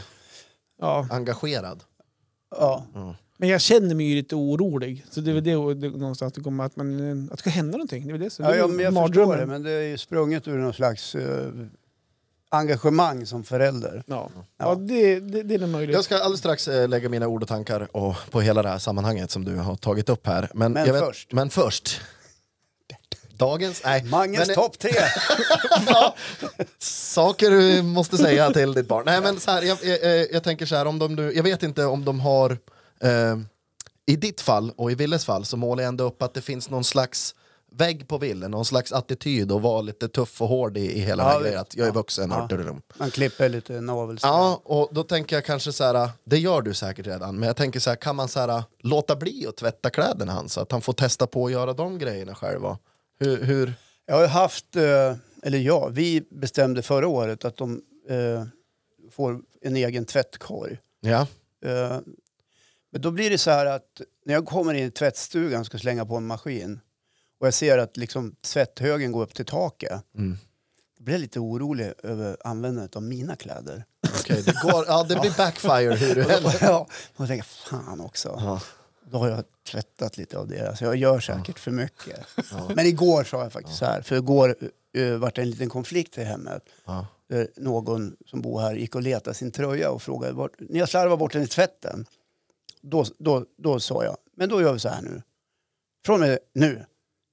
[0.80, 1.08] Ja.
[1.10, 1.82] Engagerad.
[2.50, 2.86] Ja.
[3.38, 5.04] Men jag känner mig ju lite orolig.
[5.10, 7.72] Så det är väl det, det någonstans det kommer att, man, att det ska hända
[7.78, 8.02] någonting.
[8.06, 9.28] Det är väl det, så det Ja, är ja, men jag mardrömmen.
[9.28, 11.50] förstår det, men det är ju sprunget ur någon slags eh,
[12.48, 14.02] engagemang som förälder.
[14.06, 15.94] Ja, ja det, det, det är nog möjligt.
[15.94, 18.78] Jag ska alldeles strax eh, lägga mina ord och tankar och, på hela det här
[18.78, 20.50] sammanhanget som du har tagit upp här.
[20.54, 21.32] Men, Men jag först.
[21.32, 22.00] Men först.
[23.36, 23.82] Dagens...
[23.84, 24.04] Nej.
[24.04, 24.90] Mangens men, topp tre!
[26.78, 29.02] Saker du måste säga till ditt barn.
[29.06, 31.84] Nej, men så här, jag, jag, jag tänker så här, om de jag vet inte
[31.84, 32.50] om de har...
[33.00, 33.36] Eh,
[34.06, 36.70] I ditt fall och i Willes fall så målar jag ändå upp att det finns
[36.70, 37.34] någon slags
[37.76, 41.22] vägg på Ville, någon slags attityd och vara lite tuff och hård i, i hela
[41.22, 41.60] Ja, den här det- grejen.
[41.60, 42.30] Att jag är vuxen.
[42.30, 42.48] Ja.
[42.96, 44.36] Man klipper lite navelsträngar.
[44.36, 47.56] Ja, och då tänker jag kanske så här, det gör du säkert redan, men jag
[47.56, 50.72] tänker så här, kan man så här, låta bli att tvätta kläderna hans så att
[50.72, 52.78] han får testa på att göra de grejerna själva?
[53.18, 53.72] Hur, hur?
[54.06, 58.44] Jag har haft, eh, eller ja, vi bestämde förra året att de eh,
[59.10, 60.78] får en egen tvättkorg.
[61.00, 61.26] Ja,
[61.64, 62.00] Eh,
[62.92, 65.78] men då blir det så här att när jag kommer in i tvättstugan och ska
[65.78, 66.80] slänga på en maskin
[67.40, 70.02] och jag ser att liksom tvätthögen går upp till taket.
[70.18, 70.38] Mm.
[70.98, 73.84] Då blir jag lite orolig över användandet av mina kläder.
[74.20, 76.24] okej, det, går, ja, det blir backfire hur du
[76.60, 78.28] ja, och tänker fan också.
[78.38, 78.60] Ja.
[79.10, 80.68] Då har jag tvättat lite av det.
[80.68, 82.26] Alltså jag gör säkert för mycket.
[82.74, 84.56] Men igår sa jag faktiskt så här, för igår
[84.96, 86.62] uh, vart det en liten konflikt i hemmet.
[87.28, 90.86] Där någon som bor här gick och letade sin tröja och frågade vart, ni har
[90.86, 92.06] slarvat bort den i tvätten.
[92.80, 95.22] Då, då, då sa jag, men då gör vi så här nu.
[96.06, 96.84] Från och med nu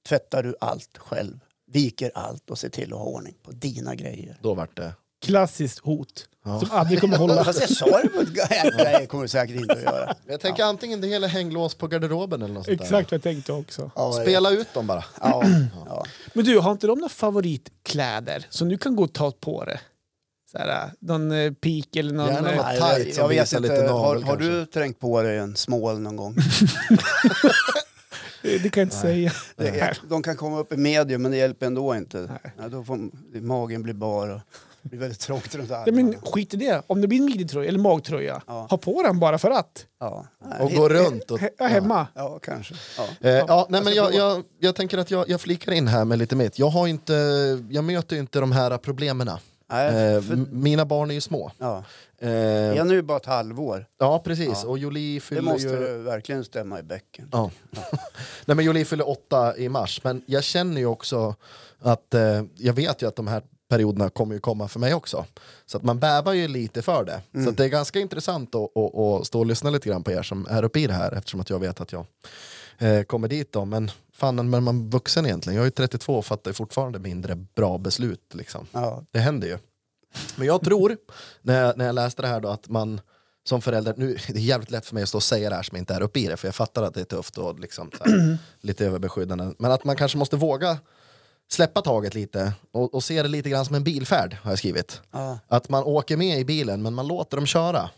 [0.08, 1.40] tvättar du allt själv.
[1.66, 4.38] Viker allt och ser till att ha ordning på dina grejer.
[4.42, 4.92] Då vart det.
[5.22, 7.44] Klassiskt hot som aldrig kommer hålla.
[7.44, 8.74] Fast jag sa det ett...
[8.76, 10.14] Nej, det kommer du säkert inte att göra.
[10.26, 13.52] Jag tänker antingen det eller hänglås på garderoben eller något sånt Exakt vad jag tänkte
[13.52, 13.90] också.
[13.96, 14.12] Ja?
[14.12, 15.04] Spela ut dem bara.
[15.20, 15.42] Ja,
[15.86, 16.04] ja.
[16.32, 19.80] Men du, har inte de några favoritkläder som du kan gå och ta på det?
[20.52, 22.28] Så här, någon eh, peak eller någon...
[22.28, 22.66] Gärna eh, något.
[22.80, 24.72] Nej, jag, som jag vet visar inte, lite har, navel har du kanske.
[24.72, 26.34] trängt på dig en smål någon gång?
[28.42, 29.32] det kan jag inte säga.
[29.56, 32.18] Det de kan komma upp i medium men det hjälper ändå inte.
[32.18, 32.54] Nej.
[32.58, 34.40] Ja, då får, magen blir bar och
[34.82, 36.02] det blir väldigt trångt runt Ja, armarna.
[36.02, 36.82] men skit i det.
[36.86, 38.66] Om det blir en midjetröja eller magtröja, Ja.
[38.70, 39.86] ha på den bara för att.
[40.00, 40.26] Ja.
[40.60, 41.30] Och gå runt.
[41.30, 42.06] Och, He- ja, hemma.
[42.14, 42.74] Ja, kanske.
[42.98, 43.28] Ja.
[43.28, 46.18] Eh, ja, nej, men jag, jag, jag tänker att jag, jag flikar in här med
[46.18, 46.58] lite mitt.
[46.58, 47.12] Jag, har inte,
[47.70, 49.30] jag möter ju inte de här problemen
[49.72, 51.50] Nej, Eh, för- m- mina barn är ju små.
[51.58, 51.84] Ja.
[52.20, 53.86] Eh, Jag är nu bara ett halvår.
[53.98, 54.48] ja, precis.
[54.62, 54.68] Ja.
[54.68, 55.74] Och Jolie Det fyller måste ju...
[55.88, 57.28] ju verkligen stämma i bäcken.
[57.32, 57.50] Ja.
[58.44, 61.34] Nej, men Jolie fyller åtta i mars, men jag känner ju också
[61.80, 63.42] att eh, jag vet ju att de här
[63.72, 65.24] perioderna kommer ju komma för mig också.
[65.66, 67.42] Så att man bävar ju lite för det.
[67.44, 70.12] Så att det är ganska intressant att, att, att stå och lyssna lite grann på
[70.12, 72.06] er som är uppe i det här eftersom att jag vet att jag
[72.78, 73.64] eh, kommer dit då.
[73.64, 77.34] Men fan, när man är vuxen egentligen, jag är ju 32 och fattar fortfarande mindre
[77.36, 78.66] bra beslut liksom.
[78.72, 79.02] Ja.
[79.10, 79.58] Det händer ju.
[80.36, 80.96] Men jag tror,
[81.42, 83.00] när jag, när jag läste det här då, att man
[83.44, 85.62] som förälder, nu det är jävligt lätt för mig att stå och säga det här
[85.62, 87.90] som inte är uppe i det, för jag fattar att det är tufft och liksom,
[87.98, 89.54] så här, lite överbeskyddande.
[89.58, 90.78] Men att man kanske måste våga
[91.52, 95.00] släppa taget lite och, och se det lite grann som en bilfärd, har jag skrivit.
[95.10, 95.38] Ja.
[95.48, 97.90] Att man åker med i bilen, men man låter dem köra.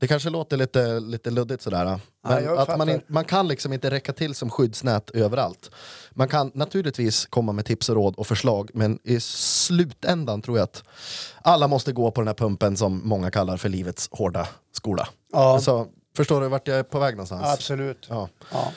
[0.00, 2.00] Det kanske låter lite, lite luddigt sådär.
[2.28, 5.70] Men jag att man, in, man kan liksom inte räcka till som skyddsnät överallt.
[6.10, 10.64] Man kan naturligtvis komma med tips och råd och förslag, men i slutändan tror jag
[10.64, 10.82] att
[11.42, 15.08] alla måste gå på den här pumpen som många kallar för livets hårda skola.
[15.32, 15.54] Ja.
[15.54, 15.86] Alltså,
[16.16, 17.46] förstår du vart jag är på väg någonstans?
[17.46, 18.06] Absolut.
[18.10, 18.28] Ja.
[18.52, 18.72] Ja.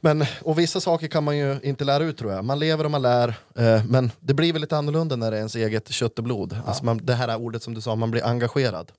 [0.00, 2.44] Men, och vissa saker kan man ju inte lära ut tror jag.
[2.44, 3.28] Man lever och man lär.
[3.56, 6.56] Eh, men det blir väl lite annorlunda när det är ens eget kött och blod.
[6.66, 8.92] Alltså man, det här ordet som du sa, man blir engagerad.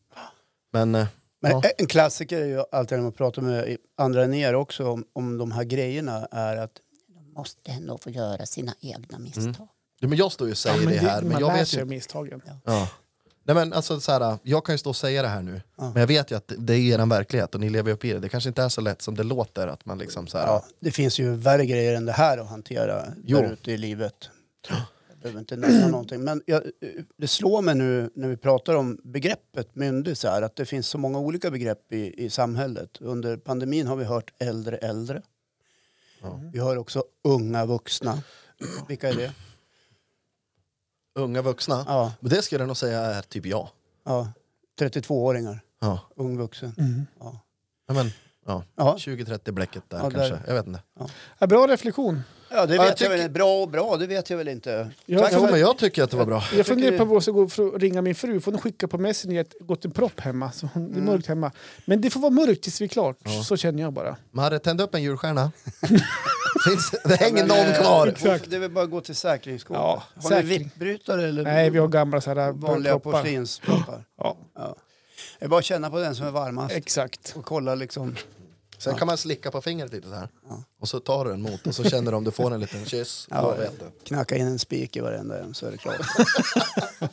[0.74, 1.08] Men, eh,
[1.42, 1.64] Men ja.
[1.78, 5.38] en klassiker är ju alltid när man pratar med andra än er också om, om
[5.38, 6.72] de här grejerna är att
[7.16, 9.68] De måste ändå få göra sina egna misstag.
[10.00, 11.68] Ja, men jag står ju och säger Ja, men det här, men jag lär vet
[11.68, 11.86] sig ju...
[11.86, 12.42] misstagen.
[12.66, 12.90] Ja.
[13.44, 15.96] Nej, men alltså, så här, jag kan ju stå och säga det här nu, men
[15.96, 18.20] jag vet ju att det är er verklighet och ni lever upp i det.
[18.20, 19.68] Det kanske inte är så lätt som det låter.
[19.68, 22.50] att man liksom så här, ja, det finns ju värre grejer än det här att
[22.50, 23.38] hantera Jo.
[23.38, 24.30] där ute i livet.
[24.70, 26.24] Jag behöver inte nämna någonting.
[26.24, 26.64] Men jag,
[27.18, 30.88] det slår mig nu när vi pratar om begreppet myndig så här, att det finns
[30.88, 32.98] så många olika begrepp i, i samhället.
[33.00, 35.22] Under pandemin har vi hört äldre äldre.
[36.54, 38.24] Vi hör också unga vuxna.
[38.88, 39.32] Vilka är det?
[41.16, 41.84] Unga vuxna.
[41.88, 43.70] Ja, Men det skulle jag nog säga är typ jag.
[44.06, 44.28] ja
[44.80, 46.00] 32-åringar, Ja.
[46.16, 46.76] ung vuxen.
[46.78, 47.06] Mm.
[47.20, 47.40] Ja.
[47.88, 48.12] Ja, men,
[48.46, 48.64] ja.
[48.76, 48.96] Ja.
[49.00, 50.30] 20-30 bläcket där Ja, där.
[50.30, 50.48] kanske.
[50.48, 50.82] Jag vet inte.
[51.40, 52.22] Ja, bra reflektion.
[52.54, 53.30] Ja, det Ja, vet jag jag, tycker- väl.
[53.32, 54.90] Bra och bra, det vet jag väl inte.
[55.06, 56.44] Jag- Tack Jo, för- men jag tycker att det var bra.
[56.58, 58.40] Jag funderar tycker- på att gå för att ringa min fru.
[58.40, 60.52] Får hon skicka på Messenger att gått en propp hemma.
[60.52, 61.52] Så hon, det är mörkt hemma.
[61.86, 63.18] Men det får vara mörkt tills vi är klart.
[63.48, 64.16] Så känner jag bara.
[64.32, 65.52] Marre, tänd upp en julstjärna.
[66.68, 68.08] Finns, det hänger Men, någon eh, kvar.
[68.08, 68.50] Exakt.
[68.50, 69.80] Det är väl bara att gå till säkringsskåpet.
[69.82, 70.48] Ja, Har säkring.
[70.50, 73.12] ni vippbrytare eller Nej, vi har gamla så här vanliga proppar.
[73.22, 74.04] porslinsproppar?
[74.18, 74.76] Ja, Ja.
[75.40, 77.34] Det är bara att känna på den som är varmast exakt.
[77.38, 78.16] och kolla liksom.
[78.82, 80.30] Sen kan man slicka på fingret lite så här.
[80.80, 82.86] Och så tar du den mot och så känner du om du får en liten
[82.86, 83.28] kyss.
[83.30, 83.86] Ja, vet du.
[84.04, 85.98] Knacka in en spik i varenda en så är det klart.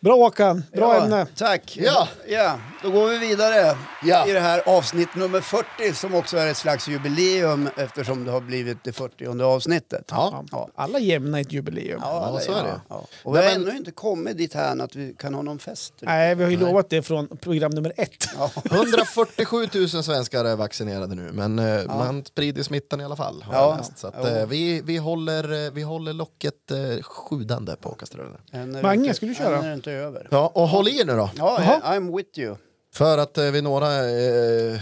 [0.00, 1.26] Bra Håkan, bra ja, ämne.
[1.36, 1.76] Tack.
[1.80, 2.08] Ja.
[2.28, 4.26] ja, då går vi vidare Ja.
[4.28, 8.40] i det här avsnitt nummer 40 som också är ett slags jubileum eftersom det har
[8.40, 10.04] blivit det 40 avsnittet.
[10.10, 10.44] Ja.
[10.52, 10.68] Ja.
[10.74, 12.00] Alla jämna ett jubileum.
[12.02, 12.80] Ja, Ja, så är det.
[12.88, 13.04] Ja.
[13.22, 15.58] Och vi har Nej, men- ännu inte kommit dit här att vi kan ha någon
[15.58, 15.94] fest.
[16.00, 18.24] Nej, vi har ju lovat det från program nummer ett.
[18.38, 18.50] Ja.
[18.70, 23.44] 147 000 svenskar är vaccinerade nu, men eh, man sprider smittan i alla fall.
[23.78, 23.98] Läst.
[23.98, 26.54] Så att, eh, vi, vi, håller, eh, vi håller locket
[27.02, 28.36] sjudande på kastrullen.
[28.52, 29.62] Än är det Mange, inte- ska du köra?
[29.88, 30.28] Inte över.
[30.30, 31.30] Ja, och håll i er nu då.
[31.36, 31.96] Ja, Jaha.
[31.98, 32.56] I'm with you.
[32.94, 34.80] För att eh, vid några eh,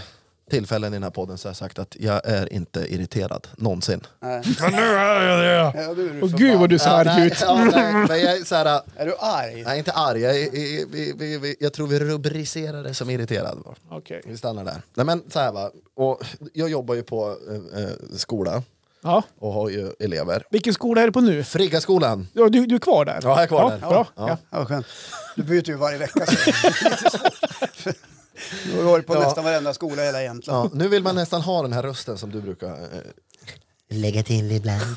[0.49, 4.01] tillfällen i den här podden så har jag sagt att jag är inte irriterad, någonsin.
[4.19, 4.43] Nej.
[4.61, 5.79] Men nu är jag det!
[5.81, 7.41] Ja, är Åh gud vad du ser arg nej, ut.
[7.41, 9.63] ja, nej, men jag är så här, Är du arg?
[9.63, 13.09] nej inte arg, jag, är, vi, vi, vi, vi, jag tror vi rubricerar det som
[13.09, 13.63] irriterad.
[13.89, 14.21] Okej.
[14.25, 14.81] Vi stannar där.
[14.93, 17.37] Nej men så här va, och jag jobbar ju på
[17.75, 18.63] eh, eh, skola
[19.07, 19.23] Ja.
[19.39, 20.43] och har ju elever.
[20.51, 21.43] Vilken skola är du på nu?
[21.43, 22.27] Friggaskolan.
[22.33, 23.19] Ja, du, du är kvar där?
[23.23, 23.77] Ja, jag är kvar ja, där.
[23.79, 24.07] Bra.
[24.15, 24.27] Ja.
[24.27, 24.37] Ja.
[24.51, 24.85] Ja, vad skönt.
[25.35, 26.25] Du byter ju varje vecka.
[26.25, 27.89] Så.
[28.65, 29.19] Du har varit på Ja.
[29.19, 30.69] nästan varenda skola i hela Jämtland.
[30.73, 32.67] Ja, nu vill man nästan ha den här rösten som du brukar...
[32.69, 32.77] Eh,
[33.89, 34.95] Lägga till ibland.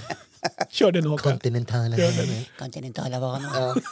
[0.71, 1.33] Kör den Håkan.
[1.33, 2.17] Kontinentala Gör det.
[2.27, 2.45] vanor.
[2.59, 3.83] Kontinentala vanor.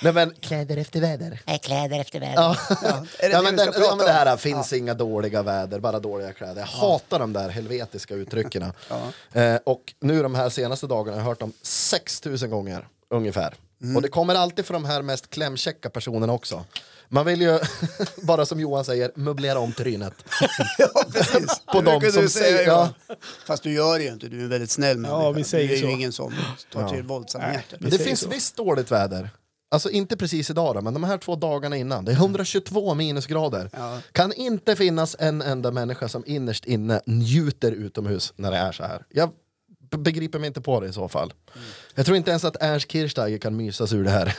[0.00, 0.12] Ja.
[0.12, 1.40] Nej men, Kläder efter väder.
[1.46, 2.34] Nej, kläder efter väder.
[2.34, 2.56] ja.
[3.18, 6.00] Är det ja, det men, den, ja, men det här finns inga dåliga väder, bara
[6.00, 6.60] dåliga kläder.
[6.60, 8.72] Jag hatar de där helvetiska uttrycken.
[8.88, 9.40] Ja.
[9.40, 13.54] Eh, och nu de här senaste dagarna har jag hört dem 6000 gånger ungefär.
[13.82, 13.96] Mm.
[13.96, 16.64] Och det kommer alltid från de här mest klämkäcka personerna också.
[17.08, 17.58] Man vill ju,
[18.22, 20.14] bara som Johan säger, möblera om trynet.
[20.78, 21.60] Ja, precis.
[21.72, 22.88] På dem som säger- ja.
[23.46, 25.22] Fast du gör det ju inte, du är en väldigt snäll människa.
[25.22, 25.86] Ja, vi säger du är så.
[25.86, 26.34] ju ingen som
[26.72, 27.78] tar till våldsamheter.
[27.80, 28.28] Men det finns så.
[28.28, 29.30] visst dåligt väder.
[29.70, 32.04] Alltså inte precis idag då, men de här två dagarna innan.
[32.04, 33.70] Det är 122 minusgrader.
[33.72, 34.00] Ja.
[34.12, 38.82] Kan inte finnas en enda människa som innerst inne njuter utomhus när det är så
[38.82, 39.02] här.
[39.10, 39.30] Jag
[39.96, 41.32] begriper mig inte på det i så fall.
[41.94, 44.36] Jag tror inte ens att Ernst Kirchsteiger kan mysas ur det här.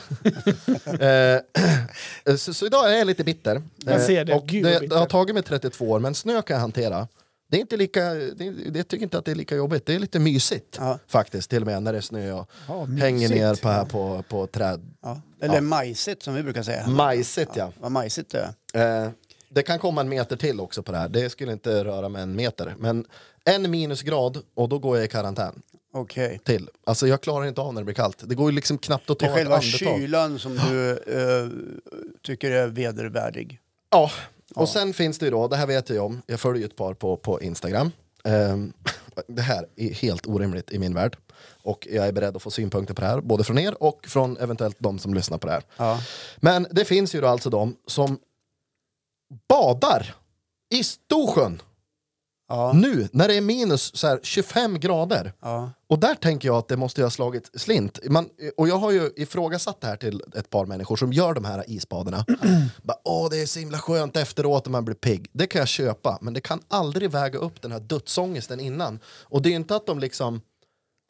[1.00, 3.62] Eh, så, så idag är jag lite bitter.
[3.76, 4.34] Jag ser det.
[4.34, 7.08] Och Gud, det, det har tagit mig 32 år, men snö kan jag hantera.
[7.50, 9.86] Det är inte lika, det, är- jag tycker inte att det är lika jobbigt.
[9.86, 10.98] Det är lite mysigt Ja.
[11.06, 14.24] faktiskt till och med när det är snö och Ja, hänger ner på, här på,
[14.28, 14.80] på träd.
[15.02, 15.20] Ja.
[15.40, 16.86] Eller majsigt som vi brukar säga.
[16.88, 17.72] Majsigt ja.
[17.80, 19.04] Vad majsigt det är.
[19.04, 19.10] Eh,
[19.48, 21.08] det kan komma en meter till också på det här.
[21.08, 22.74] Det skulle inte röra med en meter.
[22.78, 23.04] Men
[23.44, 26.40] en minusgrad och då går jag i karantän Okej.
[26.44, 26.68] till.
[26.84, 28.22] Alltså jag klarar inte av när det blir kallt.
[28.26, 29.98] Det går ju liksom knappt att Det ta är ett själva andetag.
[29.98, 31.48] kylan som du eh,
[32.22, 33.58] tycker är vedervärdig.
[33.90, 34.10] Ja,
[34.54, 36.76] och sen finns det ju då, det här vet jag om, jag följer ju ett
[36.76, 37.90] par på, på Instagram.
[38.24, 38.72] Ehm,
[39.26, 41.16] det här är helt orimligt i min värld.
[41.62, 44.36] Och jag är beredd att få synpunkter på det här, både från er och från
[44.36, 45.62] eventuellt de som lyssnar på det här.
[45.76, 46.00] Ja.
[46.36, 48.18] Men det finns ju då alltså de som
[49.48, 50.14] badar
[50.70, 51.62] i Storsjön
[52.50, 52.72] Ja.
[52.72, 55.32] nu när det är minus så här 25 grader.
[55.40, 55.70] Ja.
[55.88, 57.98] Och där tänker jag att det måste ha slagit slint.
[58.10, 61.44] Man, och jag har ju ifrågasatt det här till ett par människor som gör de
[61.44, 62.24] här isbaderna.
[62.82, 65.30] Bara, Åh, det är så himla skönt efteråt och man blir pigg.
[65.32, 68.98] Det kan jag köpa, men det kan aldrig väga upp den här dödsångesten innan.
[69.22, 70.40] Och det är ju inte att de liksom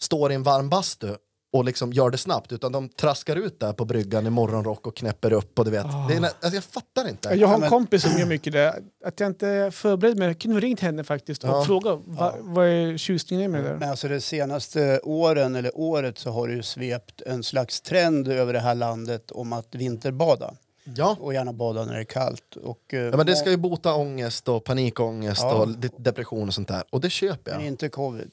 [0.03, 1.17] står i en varm bastu
[1.53, 4.97] och liksom gör det snabbt, utan de traskar ut där på bryggan i morgonrock och
[4.97, 5.59] knäpper upp.
[5.59, 7.29] Och du vet, det är, nä- alltså jag fattar inte.
[7.29, 8.83] Jag har en men- kompis som gör mycket det.
[9.05, 10.31] Att jag inte är förberedd med det.
[10.31, 11.65] Jag kunde ha ringt henne faktiskt och Ja.
[11.65, 13.77] frågat vad, vad är tjusningen med det.
[13.77, 18.29] Men alltså de senaste åren eller året så har det ju svept en slags trend
[18.29, 20.55] över det här landet om att vinterbada.
[20.85, 21.17] Ja.
[21.21, 22.57] Och gärna bada när det är kallt.
[22.63, 25.55] Och, eh, Ja, men det ska ju bota ångest och panikångest Ja.
[25.55, 26.83] och depression och sånt där.
[26.91, 27.69] Och det köper Men jag.
[27.69, 28.31] inte covid.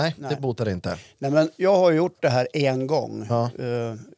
[0.00, 0.30] Nej, Nej.
[0.34, 0.98] det botar inte.
[1.18, 3.26] Nej, men jag har gjort det här en gång.
[3.28, 3.50] Ja.
[3.58, 3.66] Eh,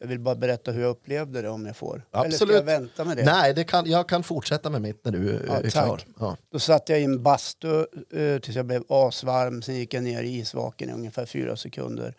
[0.00, 1.94] jag vill bara berätta hur jag upplevde det om jag får.
[1.94, 2.54] Eller ska Absolut.
[2.54, 3.24] jag vänta med det?
[3.24, 6.00] Nej, det kan, jag kan fortsätta med mitt när du eh, Ja, är klar.
[6.18, 6.36] Ja.
[6.52, 9.62] Då satt jag i en bastu eh, tills jag blev asvarm.
[9.62, 12.14] Sen gick jag ner i isvaken i ungefär fyra sekunder.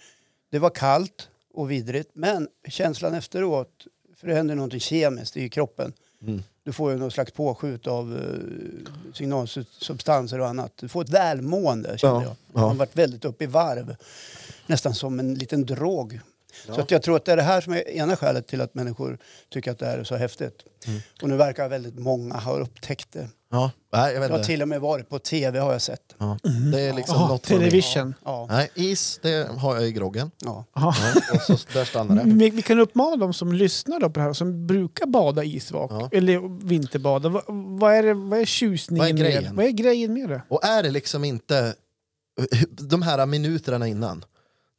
[0.51, 5.93] Det var kallt och vidrigt, men känslan efteråt, för det händer någonting kemiskt i kroppen.
[6.21, 6.43] Mm.
[6.69, 10.71] Du får ju någon slags påskjut av eh, signalsubstanser och annat.
[10.75, 12.31] Du får ett välmående kände Ja, jag.
[12.31, 12.35] ja.
[12.53, 13.95] Man har varit väldigt uppe i varv.
[14.67, 16.19] Nästan som en liten drog.
[16.67, 16.73] Ja.
[16.75, 18.73] Så att jag tror att det är det här som är ena skälet till att
[18.73, 19.17] människor
[19.49, 20.63] tycker att det här är så häftigt.
[20.87, 20.99] Mm.
[21.21, 23.29] Och nu verkar väldigt många ha upptäckt det.
[23.51, 23.71] Ja.
[23.93, 24.47] Nej, jag vet Jag har inte.
[24.47, 26.15] till och med varit på tv har jag sett.
[26.17, 26.37] Ja.
[26.71, 27.69] Det är liksom Jaha, något för mig.
[27.69, 28.13] television.
[28.25, 28.47] Ja.
[28.49, 30.31] Nej, is det har jag i groggen.
[30.45, 30.65] Ja.
[30.75, 30.95] Jaha.
[31.15, 32.21] Ja, och så där stannar det.
[32.33, 35.91] Vi, vi kan uppmana de som lyssnar då på det här, som brukar bada isvak,
[35.91, 36.09] Ja.
[36.11, 37.29] eller vinterbada.
[37.29, 37.43] Vad,
[37.79, 39.31] vad, är, det, vad är tjusningen Vad är med det?
[39.31, 39.55] grejen?
[39.55, 40.41] Vad är grejen med det?
[40.49, 41.73] Och är det liksom inte
[42.69, 44.25] de här minuterna innan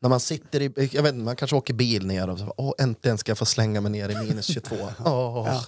[0.03, 2.73] när man sitter i, jag vet inte, man kanske åker bil ner och så, åh
[2.79, 4.77] äntligen ska jag få slänga mig ner i minus 22.
[5.05, 5.49] Åh.
[5.49, 5.65] Ja.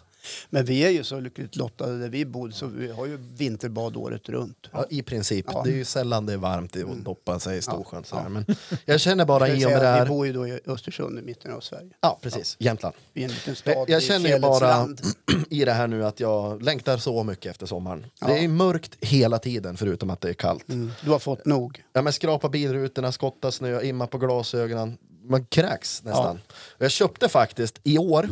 [0.51, 3.97] Men vi är ju så lyckligt lottade där vi bor så vi har ju vinterbad
[3.97, 4.69] året runt.
[4.73, 5.47] Ja, I princip.
[5.49, 5.63] Ja.
[5.65, 8.05] Det är ju sällan det är varmt att doppa sig i Storsjön.
[8.11, 8.29] Ja.
[8.29, 8.47] Men
[8.85, 10.05] jag känner bara Ska i jag och med det här...
[10.05, 11.91] Vi bor ju då i Östersund i mitten av Sverige.
[12.01, 12.57] Ja, precis.
[12.59, 12.95] Jämtland.
[13.13, 15.01] Vi är en liten stad jag i känner ju bara land.
[15.51, 18.07] i det här nu att jag längtar så mycket efter sommaren.
[18.21, 18.27] Ja.
[18.27, 20.69] Det är mörkt hela tiden förutom att det är kallt.
[20.69, 20.91] Mm.
[21.05, 21.83] Du har fått nog.
[21.93, 24.99] Ja, men skrapa bilrutorna, skotta snö, imma på glasögonen.
[25.25, 26.41] Man kräks nästan.
[26.53, 28.29] Och jag köpte faktiskt i år,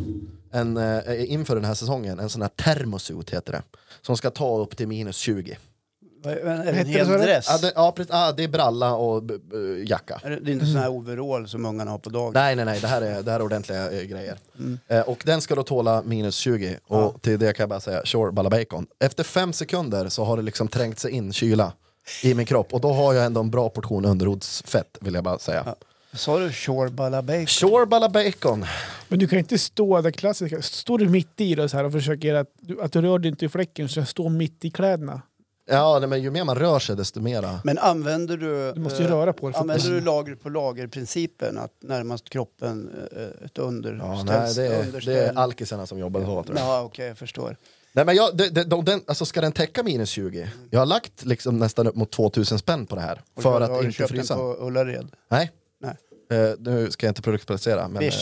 [0.51, 3.61] en, eh, inför den här säsongen, en sån här thermosuit heter det.
[4.01, 5.57] Som ska ta upp till minus 20.
[6.23, 7.45] Vad- Är det en hel dress?
[7.49, 10.21] Ja, det, ja, precis, ja, det är bralla och b- b- jacka.
[10.23, 12.31] Är det det är inte sån här overall som ungarna har på dagen?
[12.33, 14.37] Nej, nej, nej, det här är, det här är ordentliga eh, grejer.
[14.59, 14.79] Mm.
[14.87, 16.77] Eh, och den ska då tåla minus 20.
[16.87, 17.13] Och Ja.
[17.21, 18.87] till det kan jag bara säga, sure, balla bacon.
[18.99, 21.73] Efter fem sekunder så har det liksom trängt sig in kyla
[22.23, 22.73] i min kropp.
[22.73, 25.63] Och då har jag ändå en bra portion underrodsfett, vill jag bara säga.
[25.65, 25.75] Ja.
[26.13, 27.47] Sa du shore bacon?
[27.47, 28.65] Sure, balla bacon.
[29.07, 30.61] Men du kan inte stå där klassiska.
[30.61, 33.29] Står du mitt i det så här och försöker att du, att du rör dig
[33.29, 35.21] inte i fläcken så jag står mitt i kläderna.
[35.69, 37.59] Ja, nej, men ju mer man rör sig desto mera.
[37.63, 38.71] Men använder du...
[38.73, 41.57] Du måste ju eh, röra på för att- Använder du lager på lager-principen?
[41.57, 43.93] Att närmast kroppen eh, ett under...
[43.93, 45.13] Ja, nej, det, är, det underställ?
[45.15, 46.67] är alkisarna som jobbar så tror jag.
[46.67, 47.57] Ja, okej, jag förstår.
[47.93, 50.49] Nej, men jag, det, det, de, den, alltså, ska den täcka minus 20?
[50.69, 53.21] Jag har lagt liksom nästan upp mot 2000 spänn på det här.
[53.33, 54.33] Och för att har du inte köpt frysa.
[54.37, 55.07] den på Ullared?
[55.29, 55.51] Nej.
[56.31, 57.87] Eh, nu ska jag inte produktplacera.
[57.87, 58.13] Men, eh,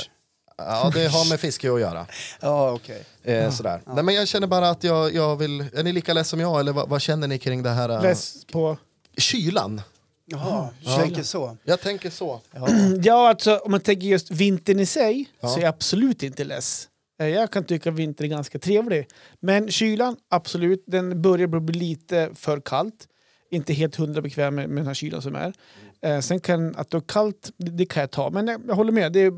[0.58, 2.06] ja, det har med fiske att göra.
[2.42, 3.04] Ja, okej.
[3.24, 3.82] Eh, sådär.
[3.86, 5.66] Nej, men jag känner bara att jag, jag vill...
[5.74, 7.90] Är ni lika less som jag eller vad, vad känner ni kring det här?
[7.90, 8.78] eh, Läs på...
[9.18, 9.82] Kylan.
[10.26, 10.98] Jaha, du Ja.
[10.98, 11.58] tänker så.
[11.64, 12.42] Jag tänker så.
[12.52, 12.68] Ja.
[13.04, 15.48] Ja, alltså om man tänker just vintern i sig Ja.
[15.48, 16.88] så är jag absolut inte less.
[17.22, 19.08] Eh, Jag kan tycka att vintern är ganska trevlig.
[19.40, 23.08] Men kylan, absolut, den börjar bli lite för kallt.
[23.52, 25.54] Inte helt hundra bekväm med, med den här kylan som är.
[26.02, 28.30] Eh, sen kan att det är kallt, det, det kan jag ta.
[28.30, 29.32] Men jag, jag håller med, det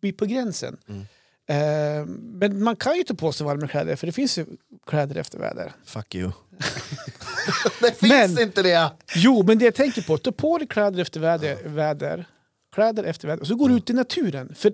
[0.00, 0.76] blir på gränsen.
[0.88, 1.00] Mm.
[1.48, 4.46] Eh, men man kan ju ta på sig varma kläder, för det finns ju
[4.86, 5.72] kläder efter väder.
[5.84, 6.30] Fuck you.
[7.80, 8.90] det finns Men- inte det!
[9.14, 12.26] Jo, men det jag tänker på, ta på dig kläder efter väder, väder,
[12.74, 14.54] kläder efter väder och så går du ut i naturen.
[14.54, 14.72] För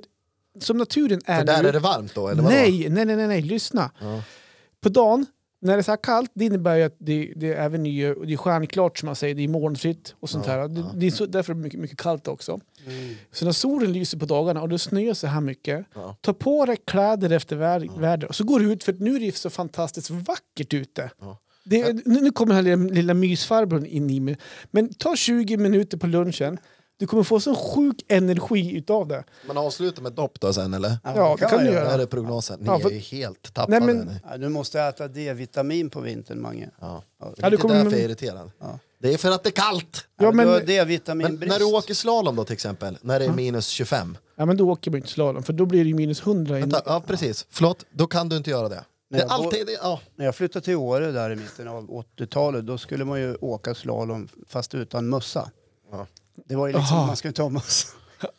[0.60, 2.28] som naturen är För där nu, är det varmt då?
[2.28, 2.54] Eller vadå?
[2.54, 3.90] nej, nej, nej, nej, nej, lyssna.
[4.00, 4.22] Ja.
[4.80, 5.26] På dagen
[5.62, 8.02] när det är så här kallt, det innebär ju att det, det är även ny,
[8.14, 10.68] det är stjärnklart som man säger, det är molnfritt och sånt här.
[10.68, 12.60] Det, det är så, därför är det mycket, mycket kallt också.
[13.32, 16.16] Så när solen lyser på dagarna och det snöar så här mycket, Ja.
[16.20, 17.56] ta på dig kläder efter
[18.00, 21.10] väder och så går du ut för att nu är det så fantastiskt vackert ute.
[21.20, 21.38] Ja.
[21.64, 24.38] Det, nu nu kommer den här lilla, lilla mysfarbrorn in i mig.
[24.70, 26.58] Men ta 20 minuter på lunchen,
[26.96, 29.24] du kommer få så sjuk energi utav det.
[29.46, 30.96] Man avslutar med dopp då sen eller?
[31.04, 31.88] Ja, det kan du Det göra.
[31.88, 32.60] här är prognosen.
[32.60, 33.80] Ni Ja, för- är ju helt tappade.
[33.80, 34.14] Nej, men-.
[34.30, 36.70] Ja, du måste äta D-vitamin på vintern, Mange.
[36.80, 37.02] Ja.
[37.20, 37.32] Ja.
[37.36, 38.50] Det är du inte kommer- därför jag är irriterad.
[38.60, 38.78] Ja.
[38.98, 40.06] Det är för att det är kallt.
[40.18, 41.52] Ja, men- men, du har Men D-vitaminbrist.
[41.52, 44.16] när du åker slalom då till exempel, när det är minus 25.
[44.36, 46.58] Ja, men då åker man inte slalom, för då blir det ju minus 100.
[46.58, 48.74] i- Vänta, ja precis, förlåt, då kan du inte göra det.
[48.74, 50.00] Det Nej, är då- alltid det, ja.
[50.16, 53.74] När jag flyttade till Åre där i mitten av 80-talet, då skulle man ju åka
[53.74, 55.50] slalom fast utan mössa.
[55.92, 56.06] Ja.
[56.44, 57.06] Det var ju liksom, Aha.
[57.06, 57.88] man skulle ta mössa.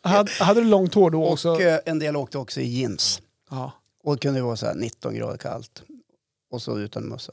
[0.02, 1.50] Hade, hade du långt hår då också?
[1.50, 3.22] Och eh, en del åkte också i jeans.
[3.50, 3.72] Ja.
[4.04, 5.82] Och det kunde vara så här 19 grader kallt.
[6.50, 7.32] Och så utan mössa.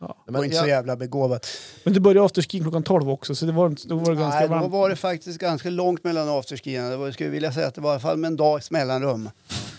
[0.00, 0.16] Ja.
[0.26, 1.46] Det var Men inte så jävla begåvat.
[1.84, 4.48] Men du började afterski klockan 12 också, så det var, då var det ganska Nej,
[4.48, 4.72] då varmt.
[4.72, 6.88] var det faktiskt ganska långt mellan afterskierna.
[6.88, 8.70] Det var, jag skulle vilja säga att det var i alla fall med en dags
[8.70, 9.30] mellanrum.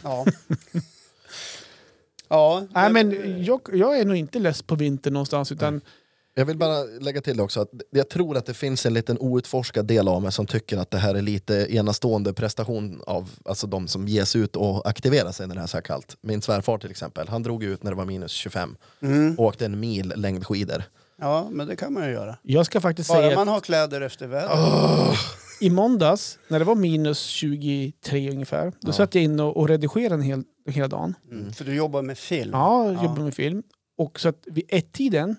[0.04, 0.25] Ja.
[2.28, 5.82] ja, Nej, men jag, jag är nog inte less på vintern någonstans, utan
[6.38, 9.86] jag vill bara lägga till också att jag tror att det finns en liten outforskad
[9.86, 13.88] del av mig som tycker att det här är lite enastående prestation av alltså de
[13.88, 16.17] som ges ut och aktiverar sig när det är så här kallt.
[16.21, 19.36] Min svärfar till exempel, han drog ut när det var minus 25 mm.
[19.36, 20.84] och åkte en mil längdskidor.
[21.19, 22.38] ja, men det kan man ju göra.
[22.41, 24.58] jag ska faktiskt Bara säga man att har kläder efter väder.
[25.62, 30.21] i måndags, när det var minus 23 ungefär, då satt jag in och, redigerade en
[30.21, 31.13] hel, hela dagen.
[31.32, 31.54] Mm.
[31.54, 32.52] För du jobbar med film.
[32.54, 33.63] Ja, jag jobbade med film.
[33.98, 35.36] Och så att vid ett-tiden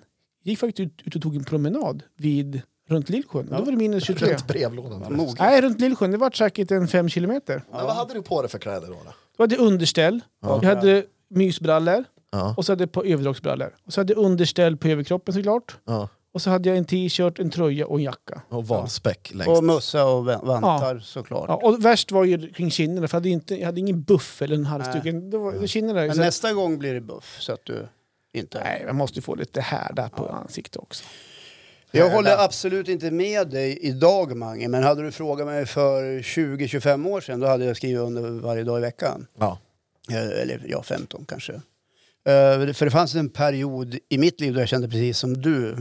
[0.50, 3.48] gick faktiskt ut, ut och tog en promenad vid, runt Lillsjön.
[3.48, 4.28] Och Då var det minus 23.
[4.32, 5.34] Runt brevlådan.
[5.38, 6.10] Nej, runt Lillsjön.
[6.10, 7.62] Det var säkert en fem kilometer.
[7.72, 8.92] Men vad hade du på dig för kläder då?
[9.04, 9.12] då?
[9.36, 12.54] Jag hade underställ, jag hade mysbrallor Ja.
[12.56, 13.74] och så hade jag på överdragsbrallor.
[13.86, 15.76] Och så hade jag underställ på överkroppen såklart.
[15.84, 16.08] Ja.
[16.32, 18.42] Och så hade jag en t-shirt, en tröja och en jacka.
[18.48, 19.48] Och valspäck längst.
[19.58, 21.44] Och mössa och vantar såklart.
[21.48, 24.42] Ja, och värst var ju kring kinderna, för jag hade, inte, jag hade ingen buff
[24.42, 25.02] eller en halsduk.
[25.30, 26.00] Det var det kinderna.
[26.00, 27.88] Men Så, nästa gång blir det buff så att du
[28.36, 28.60] inte...
[28.64, 31.04] nej, jag måste få lite här där på ansiktet också.
[31.90, 37.08] Jag håller absolut inte med dig idag Mange, men hade du frågat mig för 20-25
[37.08, 39.26] år sedan då hade jag skrivit under varje dag i veckan.
[39.38, 39.58] Ja.
[40.10, 41.60] Eh, Eller ja, 15 kanske.
[42.26, 45.70] Eh, För det fanns en period i mitt liv då jag kände precis som du.
[45.72, 45.76] Eh,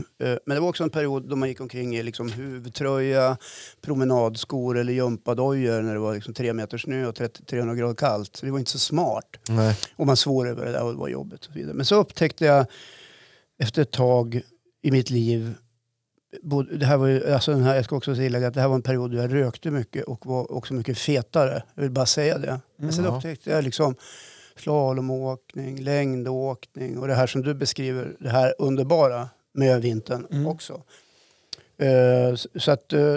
[0.46, 3.36] Men det var också en period då man gick omkring i liksom huvudtröja,
[3.80, 8.38] promenadskor eller gympadojor när det var liksom tre meter snö och 30, 300 grader kallt.
[8.42, 9.36] Det var inte så smart.
[9.48, 9.76] Nej.
[9.96, 11.74] Och man svor över det där och det var jobbigt och så vidare.
[11.74, 12.66] Men så upptäckte jag
[13.58, 14.40] efter ett tag
[14.82, 15.54] i mitt liv
[16.78, 18.74] det här var ju, alltså den här, jag ska också tillägga att det här var
[18.74, 21.62] en period då jag rökte mycket och var också mycket fetare.
[21.74, 22.60] Jag vill bara säga det.
[22.78, 23.16] Men sen Ja.
[23.16, 23.94] upptäckte jag liksom
[24.60, 30.46] slalomåkning, längdåkning och det här som du beskriver, det här underbara med vintern Mm.
[30.46, 30.82] också.
[31.78, 33.16] Eh, så- att eh,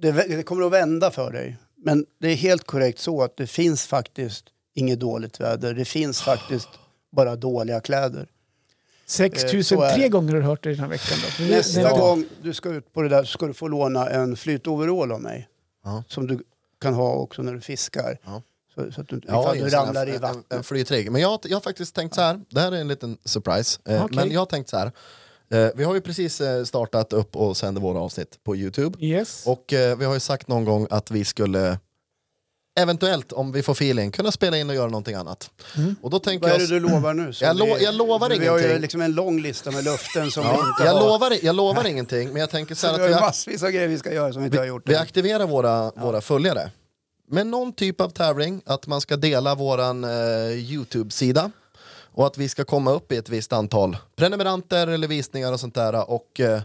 [0.00, 1.56] det, kommer att vända för dig.
[1.76, 5.74] Men det är helt korrekt så att det finns faktiskt inget dåligt väder.
[5.74, 6.68] Det finns faktiskt
[7.12, 8.26] bara dåliga kläder.
[9.06, 9.94] 6000, så är det.
[9.94, 11.18] tre gånger har du hört det den här veckan.
[11.38, 11.44] Då.
[11.44, 14.36] Nästa det- gång du ska ut på det där så ska du få låna en
[14.36, 15.48] flytoverall av mig.
[15.84, 16.04] Ja.
[16.08, 16.38] Som du
[16.80, 18.18] kan ha också när du fiskar.
[18.24, 18.42] Ja.
[18.74, 20.44] Så, så att du Ja, du ramlar i en- vattnet.
[20.50, 21.12] En, en flytrigg.
[21.12, 23.80] Men jag, har- jag har faktiskt tänkt så här, det här är en liten surprise.
[23.88, 24.16] Eh, Okej.
[24.16, 24.92] Men jag har tänkt så här,
[25.52, 28.98] eh, vi har ju precis eh, startat upp och sänder våra avsnitt på Youtube.
[29.06, 29.42] Yes.
[29.46, 31.78] Och eh, vi har ju sagt någon gång att vi skulle
[32.80, 35.50] eventuellt, om vi får feeling, kunna spela in och göra någonting annat.
[36.02, 36.68] Och då tänker Vad är jag...
[36.68, 37.32] det du lovar nu?
[37.40, 38.80] Jag lo- det- jag lovar Vi har ju ingenting.
[38.82, 41.00] liksom en lång lista med löften som vi Ja, inte jag, har.
[41.12, 43.62] lovar, jag lovar ingenting, men jag tänker så här vi att har vi, ju massvis
[43.62, 44.82] av grejer vi ska göra som vi inte har gjort.
[44.88, 45.02] vi än.
[45.02, 46.70] aktiverar våra, våra följare
[47.32, 51.50] med någon typ av tävling, att man ska dela våran eh, Youtube-sida
[52.14, 55.74] och att vi ska komma upp i ett visst antal prenumeranter eller visningar och sånt
[55.74, 56.10] där.
[56.10, 56.60] Och eh,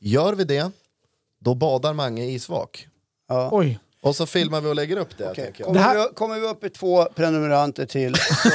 [0.00, 0.70] gör vi det,
[1.40, 2.88] då badar Mange i isvak.
[3.28, 3.48] Ja.
[3.52, 3.78] Oj.
[4.02, 5.32] Och så filmar vi och lägger upp det.
[5.36, 5.56] Jag.
[5.56, 8.48] Kommer, Det här- vi, kommer vi upp i två prenumeranter till så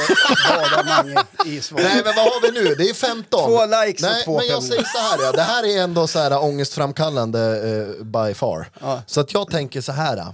[0.48, 1.80] badar Mange i svart.
[1.82, 2.74] Nej men vad har vi nu?
[2.74, 3.40] Det är 15.
[3.48, 5.32] Två likes och Nej, två men jag säger så här, ja.
[5.32, 7.40] det här är ändå så här ångestframkallande
[7.98, 8.70] eh, by far.
[8.80, 9.02] Ja.
[9.06, 10.26] Så att jag tänker så här.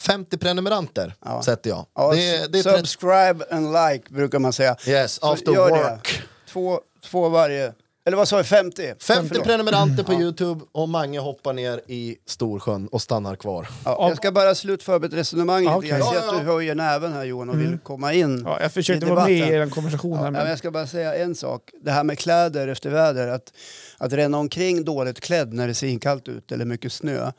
[0.00, 1.42] 50 prenumeranter Ja.
[1.42, 1.86] sätter jag.
[1.94, 4.76] Ja, det, det är 30 subscribe and like brukar man säga.
[4.86, 6.22] Yes, Så after gör work.
[6.46, 6.50] Det.
[6.52, 7.72] Två, två varje.
[8.04, 8.44] Eller vad sa vi?
[8.44, 8.94] 50?
[9.00, 9.44] 50 Förlåt.
[9.46, 13.68] prenumeranter på Youtube och Mange hoppar ner i Storsjön och stannar kvar.
[13.84, 15.64] Ja, jag ska bara slutföra ett resonemang.
[15.64, 15.88] Ja, okej.
[15.90, 18.42] Jag ser att du höjer näven här Johan och vill komma in.
[18.46, 19.54] Ja, jag försökte vara med i debatten.
[19.62, 20.30] er konversation Ja, här.
[20.30, 21.70] men jag ska bara säga en sak.
[21.84, 23.28] Det här med kläder efter väder.
[23.28, 23.52] Att,
[23.98, 27.32] att ränna omkring dåligt klädd när det är svinkallt ute eller mycket snö.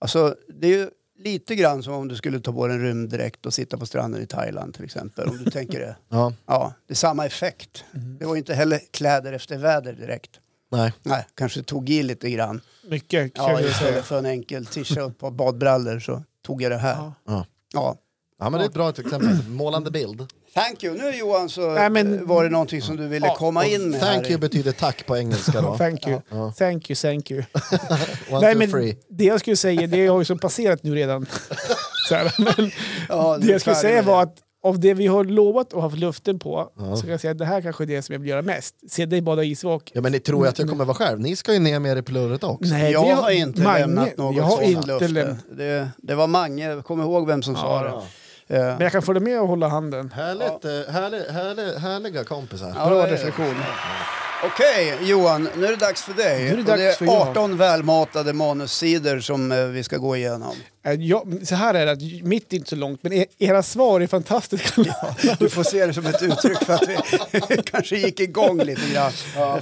[0.00, 0.90] Alltså, det är ju
[1.24, 4.22] lite grann som om du skulle ta på dig en rymddräkt och sitta på stranden
[4.22, 5.28] i Thailand till exempel.
[5.28, 5.96] Om du tänker det.
[6.08, 7.84] Ja, Ja, det är samma effekt.
[7.92, 10.30] Det var inte heller kläder efter väder direkt.
[10.70, 10.92] nej.
[11.02, 12.60] Nej, kanske tog i lite grann.
[12.88, 13.70] Mycket kan Ja, jag säga.
[13.70, 16.94] istället för en enkel t-shirt par badbrallor så tog jag det här.
[16.96, 17.14] Ja.
[17.26, 17.46] Ja.
[17.72, 17.96] Ja.
[18.38, 19.48] ja, men det är ett bra exempel.
[19.48, 20.26] Målande bild.
[20.54, 20.94] Thank you.
[20.96, 24.00] Nu Johan så Nej, men- var det någonting som du ville Ja, komma in med
[24.00, 24.30] Thank här.
[24.30, 25.76] you betyder tack på engelska då.
[25.78, 26.20] Thank you.
[26.30, 26.52] Ja.
[26.58, 27.42] Thank you, thank you.
[28.30, 31.26] One, Nej, two, men det jag skulle säga, det har ju som passerat nu redan.
[32.08, 32.70] Så här, men
[33.08, 34.22] Ja, det är jag skulle säga var det.
[34.22, 37.38] att av det vi har lovat och haft luften på så kan jag säga att
[37.38, 38.74] det här kanske är det som jag vill göra mest.
[38.90, 39.90] Se dig bada isvak.
[39.94, 41.20] Ja, men ni tror att jag kommer vara själv?
[41.20, 42.72] Ni ska ju ner med er i plurret också.
[42.74, 45.36] Nej, Jag det har inte Mange- lämnat något Jag har sånt inte löfte.
[45.56, 47.92] Det, det var Mange, kommer ihåg vem som sa det.
[48.50, 50.12] Eh, Men jag kan följa med och hålla handen.
[50.14, 52.72] Härligt, eh, härlig, härlig, härliga kompisar.
[52.76, 53.12] Ja, Bra ja, ja.
[53.14, 53.54] reflektion.
[54.44, 56.44] Okej, Johan, nu är det dags för dig.
[56.44, 57.30] Nu är det Och dags det för är.
[57.30, 60.54] 18 välmatade manussidor som eh, vi ska gå igenom.
[60.86, 63.62] Eh, Jag, så här är det, att mitt är inte så långt, men e- era
[63.62, 64.82] svar är fantastiska.
[65.38, 69.12] Du får se det som ett uttryck för att vi kanske gick igång lite grann.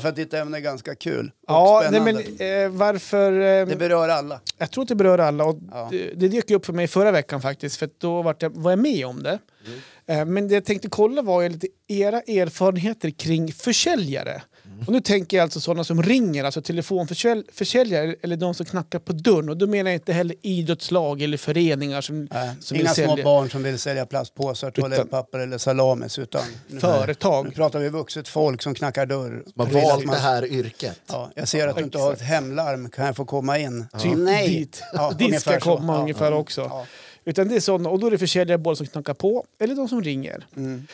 [0.00, 2.24] För att ditt ämne är ganska kul och Ja, nej, spännande.
[2.38, 3.32] men eh, varför...
[3.32, 4.40] Eh, Det berör alla.
[4.58, 5.44] Jag tror att det berör alla.
[5.44, 5.88] Och Ja.
[5.90, 8.50] det, det dök ju upp för mig förra veckan faktiskt, för att då var jag,
[8.56, 9.38] var jag med om det.
[9.66, 10.20] Mm.
[10.20, 14.42] Eh, Men det jag tänkte kolla var ju lite era erfarenheter kring försäljare.
[14.86, 19.12] Och nu tänker jag alltså sådana som ringer, alltså telefonförsäljare eller de som knackar på
[19.12, 19.48] dörren.
[19.48, 23.50] Och då menar jag inte heller idrottslag eller föreningar som, Nej, som Inga små barn
[23.50, 26.18] som vill sälja plastpåsar, toalettpapper eller salamis.
[26.18, 26.42] Utan
[26.80, 27.44] Företag.
[27.44, 29.44] nu pratar vi vuxet folk som knackar dörr.
[29.54, 31.00] Man har valt man- det här yrket.
[31.06, 33.86] Ja, jag ser att du inte har ett hemlarm, kan jag få komma in?
[34.02, 34.48] Typ Nej!
[34.48, 34.82] dit.
[34.92, 35.76] Ja, dit ungefär ska så.
[35.76, 36.00] komma Ja.
[36.00, 36.60] ungefär också.
[36.60, 36.86] Ja.
[37.24, 39.88] Utan det är sådana, och då är det försäljare både som knackar på eller de
[39.88, 40.46] som ringer.
[40.56, 40.86] Mm.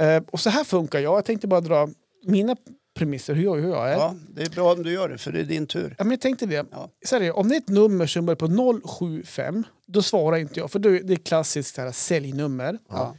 [0.00, 1.16] Eh, och så här funkar jag.
[1.16, 1.88] Jag tänkte bara dra
[2.24, 2.56] mina
[3.00, 3.92] premisser, hur jag, hur jag är.
[3.92, 5.94] Ja, det är bra om du gör det, för det är din tur.
[5.98, 6.66] Ja, men jag tänkte det.
[6.70, 6.90] Ja.
[7.04, 10.60] Så här är om det är ett nummer som börjar på 075, då svarar inte
[10.60, 10.70] jag.
[10.70, 12.78] För då det är klassiskt här, säljnummer.
[12.88, 13.16] Ja.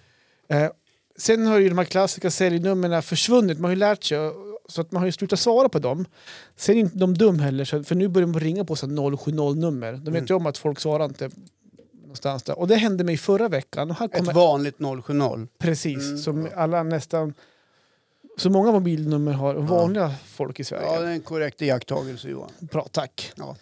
[0.50, 0.70] Eh,
[1.18, 3.60] sen har ju de här klassiska säljnumren försvunnit.
[3.60, 4.18] Man har ju lärt sig,
[4.70, 6.06] så att man har ju slutat svara på dem.
[6.56, 9.94] Sen är inte de dum heller, för nu börjar de ringa på så här 070-nummer.
[9.94, 11.30] De vet ju om att folk svarar inte
[12.02, 12.60] någonstans där.
[12.60, 13.90] Och det hände mig förra veckan.
[13.92, 15.48] Och här Ett kommer, vanligt 070.
[15.60, 17.34] precis, som alla nästan...
[18.38, 20.86] Så många mobilnummer har vanliga folk i Sverige.
[20.86, 22.52] Ja, det är en korrekt iakttagelse Johan.
[22.60, 23.32] Bra, tack.
[23.36, 23.56] Ja.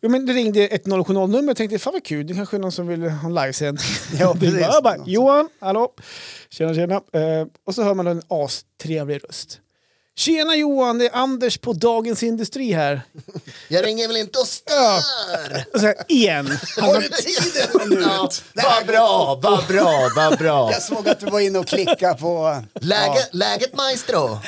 [0.00, 2.72] Jo, men det ringde ett 070-nummer jag tänkte fan vad kul, det kanske är någon
[2.72, 3.84] som vill ha en livesändning.
[4.18, 4.34] Ja,
[4.84, 5.92] bara, Johan, hallå,
[6.48, 6.94] tjena tjena.
[6.94, 9.60] Eh, och så hör man en astrevlig röst.
[10.18, 13.02] Tjena Johan, det är Anders på Dagens Industri här.
[13.68, 15.00] Jag ringer väl inte och Ja.
[15.02, 15.64] stör?
[15.74, 16.58] Och så här, igen.
[16.76, 18.02] Han Har du tiden?
[18.02, 20.72] Ja, vad bra, vad bra, vad bra.
[20.72, 22.62] Jag såg att du var inne och klickade på...
[22.80, 24.38] Läge, Läget maestro?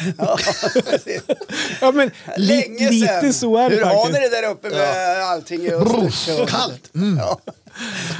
[1.80, 3.32] ja, men, li, Länge lite sedan.
[3.34, 4.12] så är det Hur har faktiskt.
[4.22, 6.46] ni det där uppe med allting i Östersjön?
[6.46, 6.90] Kallt.
[7.18, 7.40] Ja.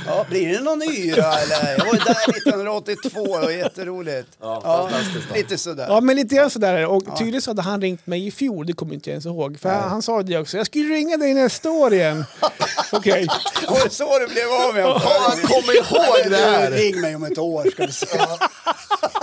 [0.07, 1.79] Ja, blir det någon yra eller?
[1.79, 4.29] Jag var ju där 1982 och det var jätteroligt.
[4.41, 5.37] Ja, fantastiskt.
[5.37, 5.87] Lite sådär.
[5.89, 6.87] Ja, men lite grann sådär.
[6.87, 9.59] Och tydligen så hade han ringt mig i fjol, det kommer inte jag ens ihåg.
[9.61, 12.25] För han, han sa det också, jag skulle ringa dig nästa år igen.
[12.93, 13.27] Okej.
[13.69, 15.01] Var det så du blev av med honom?
[15.05, 16.71] Ja, han kommer ihåg det här.
[16.71, 18.07] Ring mig om ett år ska du se.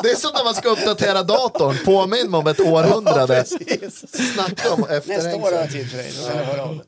[0.04, 1.76] Det är som när man ska uppdatera datorn.
[1.86, 3.36] Påminn om ett århundrade.
[3.60, 4.06] Precis.
[4.34, 6.12] Snacka om Nästa år har jag tid för dig.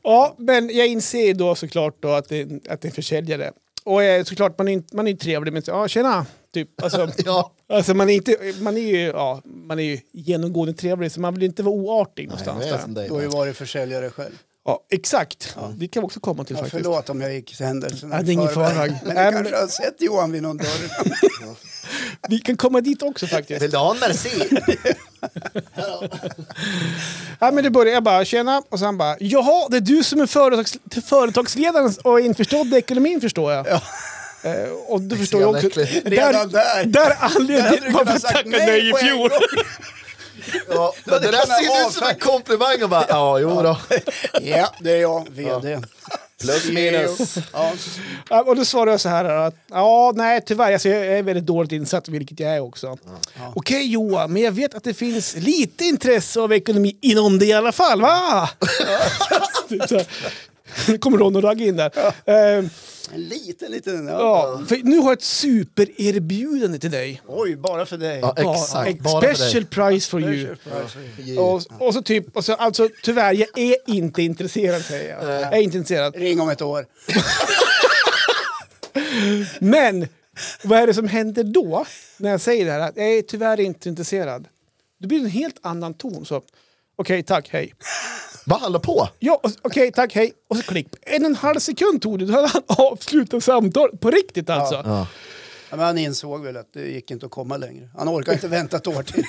[0.02, 3.52] Ja, men jag inser då såklart då att det, att det är en försäljare.
[3.84, 6.82] Och eh, såklart, man är, inte- man är ju trevlig, men så, ja tjena, typ.
[6.82, 7.52] Alltså, Ja.
[7.72, 11.34] alltså man, är inte, man, är ju, ja, man är ju genomgående trevlig, så man
[11.34, 12.66] vill inte vara oartig Nej, någonstans.
[12.66, 13.08] jag är där.
[13.08, 14.32] Du har ju varit försäljare själv.
[14.64, 15.56] Ja, exakt.
[15.74, 16.82] Det kan vi också komma till Ja, faktiskt.
[16.84, 18.74] förlåt om jag gick händelserna Ja, det är ingen i förväg.
[18.76, 18.98] fara.
[19.04, 20.66] Men Nej, du men- kanske har sett Johan vid någon dörr.
[22.28, 23.62] Vi kan komma dit också faktiskt.
[23.62, 24.58] Vill du ha en Merci?
[27.38, 30.20] Ja, men det börjar jag bara, tjena, och sen bara, jaha, det är du som
[30.20, 33.66] är företags, företagsledaren och införstådd i ekonomin förstår jag.
[33.66, 33.80] Ja.
[34.50, 35.80] Eh, och du förstår jag också.
[36.04, 36.84] Redan där.
[36.84, 39.30] Där Där anledningen varför jag tackade nej i fjol.
[40.68, 43.78] Ja, hade det där ser ut som en komplimang och bara, ja, jo då.
[44.42, 45.80] Ja, det är jag, vd.
[46.40, 47.36] Plus minus.
[47.52, 47.72] Ja.
[48.28, 51.46] Ja, och då svarade jag så här att ja, nej tyvärr, alltså, jag är väldigt
[51.46, 52.98] dåligt insatt, vilket jag är också.
[53.54, 57.52] Okej Johan, men jag vet att det finns lite intresse av ekonomi inom det i
[57.52, 58.50] alla fall, va?
[60.88, 61.90] Nu kommer Ron och Ragge in där.
[62.24, 62.64] Eh,
[63.14, 64.06] En liten, liten...
[64.06, 64.14] Ja.
[64.60, 67.22] ja, för nu har jag ett supererbjudande till dig.
[67.26, 68.18] Oj, bara för dig.
[68.20, 69.00] Ja, Ja, exakt.
[69.00, 69.70] Bara för special dig.
[69.70, 70.56] price for you.
[71.38, 75.24] Och, och så typ, och så, alltså tyvärr, jag är inte intresserad säger jag.
[75.42, 76.16] Jag är inte intresserad.
[76.16, 76.86] Ring om ett år.
[79.60, 80.08] Men
[80.64, 82.80] vad är det som händer då när jag säger det här?
[82.80, 84.48] Att jag är tyvärr inte intresserad.
[85.00, 86.26] Det blir en helt annan ton.
[86.26, 86.42] Så,
[86.96, 87.74] Okej, tack, hej.
[88.50, 89.08] Vad håller på?
[89.18, 90.32] Ja, okej, tack, hej.
[90.48, 90.86] Och så klick.
[91.02, 94.00] En och en halv sekund tog det, då hade han avslutat samtalet.
[94.00, 94.74] På riktigt alltså.
[94.74, 95.06] Ja.
[95.70, 97.88] Ja, men han insåg väl att det gick inte att komma längre.
[97.96, 99.24] Han orkar inte vänta ett år till.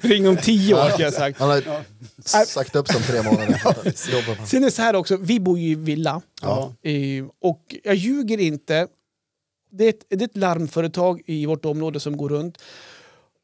[0.10, 1.38] Ring om tio år kan jag sagt.
[1.38, 4.46] Han har sagt upp som tre månader.
[4.46, 6.22] Sen är det så här också, vi bor ju i villa.
[6.42, 6.72] Ja.
[6.82, 8.86] Eh, och jag ljuger inte.
[9.70, 12.58] Det är, ett, det är ett larmföretag i vårt område som går runt.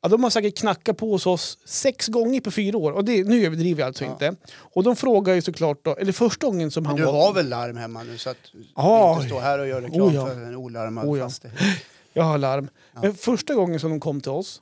[0.03, 2.93] Ja, de har säkert knackat på hos oss sex gånger på fyra år.
[2.93, 4.35] Och det, nu överdriver jag alltså inte.
[4.55, 7.13] Och de frågar ju såklart då, eller första gången som han Du var...
[7.13, 9.15] har väl larm hemma nu så att du Ja.
[9.15, 10.27] inte står här och gör reklam Oh, ja.
[10.27, 11.25] för en olarmad Oh, ja.
[11.25, 11.59] fastighet.
[12.13, 12.69] Jag har larm.
[13.03, 14.61] Men första gången som de kom till oss,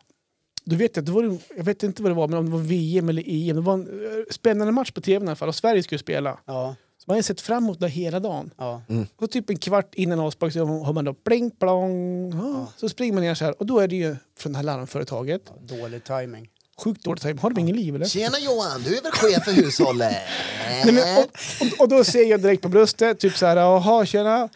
[0.64, 2.52] då vet jag, det var, det- jag vet inte vad det var, men om det
[2.52, 3.56] var VM eller EM.
[3.56, 6.38] Det var en eh, spännande match på tv i alla fall och Sverige skulle spela.
[6.44, 6.74] Ja,
[7.08, 8.50] man har sett fram emot det hela dagen.
[8.58, 8.82] ja.
[9.16, 12.30] Och typ en kvart innan avspark så har man då pling plong.
[12.32, 14.64] Ja, Så springer man ner så här och då är det ju från det här
[14.64, 15.42] larmföretaget.
[15.60, 16.48] Dålig timing.
[16.84, 17.40] Sjukt dåligt time.
[17.40, 18.06] Har de ingen liv eller?
[18.06, 20.12] Tjena Johan, du är väl chef för hushållet?
[20.84, 21.24] Nej, men, och,
[21.60, 24.48] och, och då ser jag direkt på bröstet, typ så här, jaha tjena.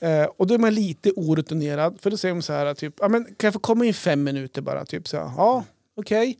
[0.00, 3.08] Eh, och då är man lite orutinerad, för då säger de så här, typ, ja,
[3.08, 4.84] men, kan jag få komma in fem minuter bara?
[4.84, 5.64] Typ så här, ja,
[5.96, 6.38] okej.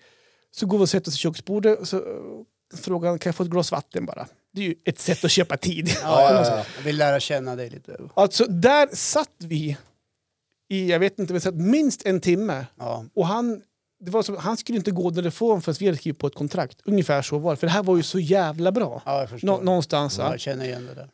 [0.50, 2.02] Så går vi och sätter oss vid köksbordet och så uh,
[2.76, 4.26] frågar han, kan jag få ett glas vatten bara?
[4.54, 5.88] Det är ju ett sätt att köpa tid.
[6.02, 6.64] Ja, ja, ja.
[6.76, 7.96] Jag vill lära känna dig lite.
[8.14, 9.76] Alltså, där satt vi
[10.68, 12.66] i, jag vet inte, vi satt minst en timme.
[12.78, 13.04] Ja.
[13.14, 13.62] Och han,
[14.00, 16.78] det var som, han skulle inte gå därifrån förrän vi hade skrivit på ett kontrakt.
[16.84, 17.56] Ungefär så var det.
[17.56, 19.02] För det här var ju så jävla bra.
[19.06, 19.48] Ja, jag förstår.
[19.48, 20.18] Nå, någonstans.
[20.18, 21.08] Ja, jag känner igen det där.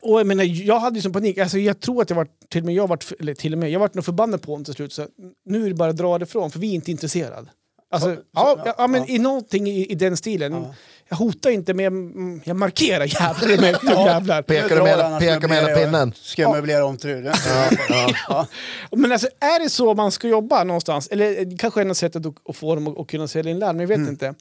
[0.00, 1.38] Och jag, menar, jag hade ju som panik.
[1.38, 3.70] Alltså, jag tror att jag var till och med, jag var, eller till och med,
[3.70, 4.92] jag var nog förbannad på honom till slut.
[4.92, 5.06] Så
[5.44, 7.48] nu är det bara att dra ifrån för vi är inte intresserade.
[7.90, 9.06] Alltså, Så- ja, så- ja, ja, men ja.
[9.14, 10.52] i någonting i, i den stilen.
[10.52, 10.74] Ja.
[11.10, 14.06] Jag hotar inte men jag, mm, jag markerar jävlar med ja.
[14.06, 14.42] jävlar.
[14.42, 16.12] Pekar du med, pekar med hela pinnen?
[16.16, 16.98] Ska jag möblera om?
[18.28, 18.46] Ja.
[18.92, 21.08] Men alltså, är det så man ska jobba någonstans?
[21.08, 23.80] Eller eh, kanske enda sättet att, att få dem att, att kunna sälja in larm,
[23.80, 24.08] jag vet Mm.
[24.10, 24.34] inte.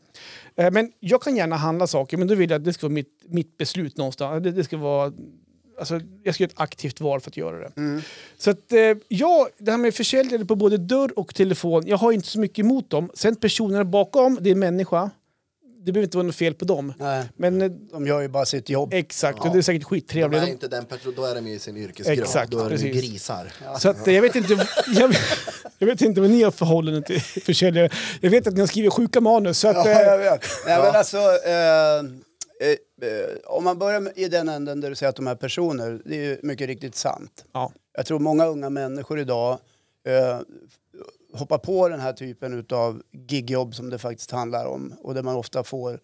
[0.57, 2.93] Eh, Men jag kan gärna handla saker, men då vill jag att det ska vara
[2.93, 4.43] mitt, mitt beslut någonstans.
[4.43, 5.11] Det, det ska vara,
[5.79, 7.71] alltså, jag ska göra ett aktivt val för att göra det.
[7.77, 8.01] Mm.
[8.37, 12.11] Så att, eh, ja, det här med försäljare på både dörr och telefon, jag har
[12.11, 13.09] inte så mycket emot dem.
[13.13, 15.09] Sen personerna bakom, det är en människa.
[15.85, 16.93] Det behöver inte vara något fel på dem.
[16.99, 18.93] Nej, Men eh, de gör ju bara sitt jobb.
[18.93, 19.51] exakt, och Ja.
[19.53, 20.41] det är säkert De skittrevligt.
[20.41, 22.19] är De- inte den person, då är de i sin yrkesgrad.
[22.19, 22.95] Exakt, då är de precis.
[23.01, 23.51] grisar.
[23.79, 25.15] Så att, eh, jag, vet inte, jag,
[25.79, 27.89] jag vet inte vad ni har förhållande till försäljare.
[28.21, 29.59] Jag vet att ni har skrivit sjuka manus.
[29.59, 30.45] Så att, Ja, eh, jag vet.
[30.65, 31.17] Nej, men alltså,
[32.59, 35.35] eh, eh, om man börjar med, i den änden där du säger att de är
[35.35, 37.45] personer, det är ju mycket riktigt sant.
[37.53, 37.71] ja.
[37.97, 39.59] Jag tror många unga människor idag
[40.07, 40.39] eh,
[41.33, 45.35] hoppar på den här typen av gigjobb som det faktiskt handlar om och där man
[45.35, 45.99] ofta får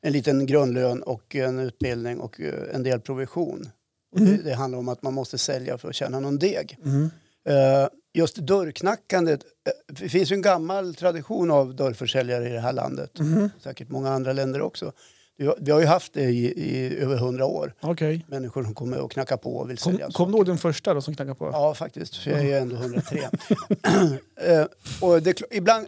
[0.00, 3.68] en liten grundlön och en utbildning och eh, en del provision.
[4.12, 6.78] Och det, det handlar om att man måste sälja för att tjäna någon deg.
[7.48, 9.40] Eh, just dörrknackandet,
[9.86, 13.10] det finns ju en gammal tradition av dörrförsäljare i det här landet.
[13.62, 14.92] Säkert många andra länder också.
[15.36, 17.74] Vi har, ju haft det i, i över hundra år.
[17.80, 18.24] Okej.
[18.28, 20.08] Människor som kommer och knackar på och vill Kom, sälja.
[20.10, 21.50] kom du ihåg den första då som knackade på?
[21.52, 22.16] Ja, faktiskt.
[22.16, 23.20] För jag är ju ändå 103.
[24.36, 24.66] Eh,
[25.00, 25.86] och det, ibland,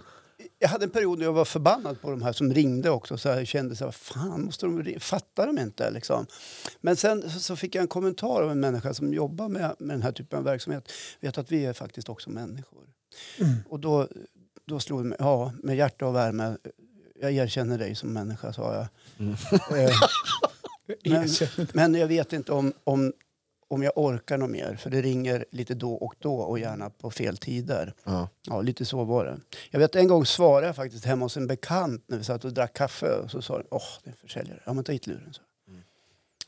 [0.58, 3.18] jag hade en period när jag var förbannad på de här som ringde också.
[3.18, 5.90] Så jag kände så här, fan, måste de fattar de inte?
[5.90, 6.26] Liksom.
[6.80, 10.02] Men sen så, fick jag en kommentar av en människa som jobbar med, med den
[10.02, 10.92] här typen av verksamhet.
[11.20, 12.82] Vet att vi är faktiskt också människor.
[13.68, 14.08] Och då,
[14.64, 16.56] då slog det mig, ja, med hjärta och värme.
[17.20, 18.86] Jag erkänner dig som människa, sa jag.
[19.18, 19.90] Eh,
[21.04, 21.28] men,
[21.72, 23.12] men jag vet inte om, om,
[23.68, 24.76] om jag orkar något mer.
[24.76, 27.94] För det ringer lite då och då och gärna på fel tider.
[28.04, 28.28] Ja.
[28.42, 29.36] Ja, lite så var det.
[29.70, 32.52] Jag vet en gång svarade jag faktiskt hemma hos en bekant när vi satt och
[32.52, 33.16] drack kaffe.
[33.16, 34.60] Och så sa de, åh, det är en försäljare.
[34.64, 35.32] Ja, men ta hit luren.
[35.32, 35.42] Så.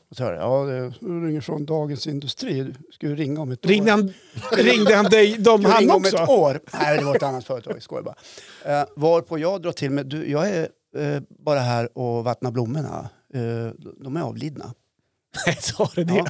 [0.09, 2.63] Och så jag, ja, det ringer från Dagens Industri.
[2.63, 3.69] Du ska ju ringa om ett år.
[3.69, 4.13] Ringde han,
[4.51, 6.17] ringde han dig, Ska han ringa om också?
[6.17, 6.59] ett år.
[6.73, 7.75] Nej, det var ett annat företag.
[7.75, 8.15] Jag skojar bara.
[8.81, 13.09] Eh, varpå jag drar till med, du, jag är eh, bara här och vattnar blommorna.
[13.33, 13.67] Eh,
[14.03, 14.73] de är avlidna.
[15.45, 16.13] Nej, sa du det?
[16.13, 16.25] Ja.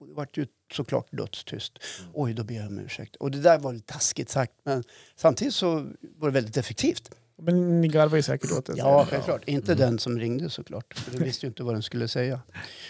[0.00, 1.72] Och det vart ju såklart dödstyst.
[2.14, 3.16] Oj, då ber jag om ursäkt.
[3.16, 4.84] Och det där var lite taskigt sagt, men
[5.16, 5.74] samtidigt så
[6.18, 7.10] var det väldigt effektivt.
[7.42, 8.72] Men ni garvar ju säkert åt det.
[8.76, 9.42] Ja, självklart.
[9.48, 10.98] Inte den som ringde såklart.
[10.98, 12.40] För den visste ju inte vad den skulle säga.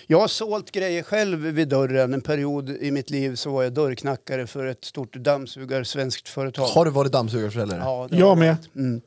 [0.06, 2.14] Jag har sålt grejer själv vid dörren.
[2.14, 6.66] En period i mitt liv så var jag dörrknackare för ett stort dammsugar svenskt företag.
[6.66, 7.80] Har du varit dammsugarförsäljare?
[7.80, 8.56] Ja, det Jag med.
[8.76, 9.00] Mm.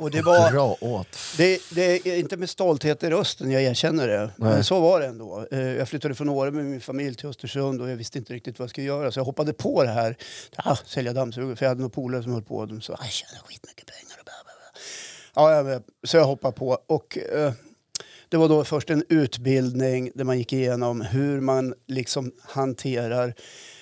[0.00, 0.50] Och det var...
[0.50, 1.16] Bra åt.
[1.36, 4.30] Det, det är inte med stolthet i rösten, jag erkänner det.
[4.36, 4.64] Men Nej.
[4.64, 5.46] så var det ändå.
[5.50, 8.58] Eh, Jag flyttade från Åre med min familj till Östersund och jag visste inte riktigt
[8.58, 9.12] vad jag skulle göra.
[9.12, 10.16] Så jag hoppade på det här.
[10.56, 12.56] Ah, sälja dammsugare, för jag hade några polare som höll på.
[12.56, 14.16] Och de sa, jag tjänar skitmycket pengar.
[14.18, 14.52] Och bla, bla,
[15.62, 15.74] bla.
[15.74, 16.78] Ja, så jag hoppade på.
[16.86, 17.52] Och, eh,
[18.28, 23.34] det var då först en utbildning där man gick igenom hur man liksom hanterar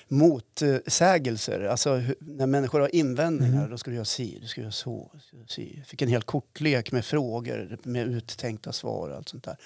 [0.08, 1.60] motsägelser.
[1.64, 5.10] Alltså när människor har invändningar, då ska du göra si, du ska göra så.
[5.14, 5.74] du ska göra si.
[5.78, 9.56] Jag fick en hel kortlek med frågor med uttänkta svar och allt sånt där.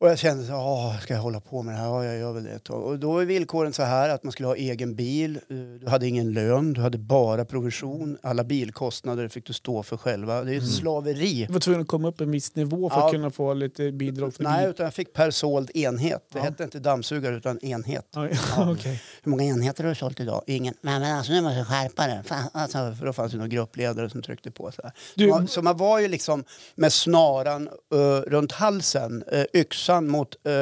[0.00, 1.86] Och jag kände så ja, ska jag hålla på med det här?
[1.86, 2.70] Ja, jag gör väl det.
[2.70, 6.06] Och då var villkoren så här att man skulle ha egen bil, eh, du hade
[6.08, 10.42] ingen lön, du hade bara provision, alla bilkostnader fick du stå för själva.
[10.44, 11.44] Det är ju slaveri.
[11.46, 13.06] Du var tvungen att komma upp en viss nivå för Ja.
[13.06, 14.70] att kunna få lite bidrag för Nej, bil.
[14.70, 16.26] utan jag fick per såld enhet.
[16.32, 16.44] Det Ja.
[16.44, 18.06] hette inte dammsugare utan enhet.
[18.14, 18.28] Ja,
[18.72, 19.02] okej.
[19.22, 20.42] Hur många enheter har du sålt idag?
[20.46, 20.74] Ingen.
[20.80, 22.22] Men, men alltså nu måste jag skärpa det.
[22.26, 24.72] Fan, alltså, för då fanns det några gruppledare som tryckte på.
[24.72, 24.92] Så, här.
[25.14, 26.44] Du- Man, så man var ju liksom
[26.74, 27.98] med snaran eh,
[28.30, 30.52] runt halsen, uh, yxan mot eh,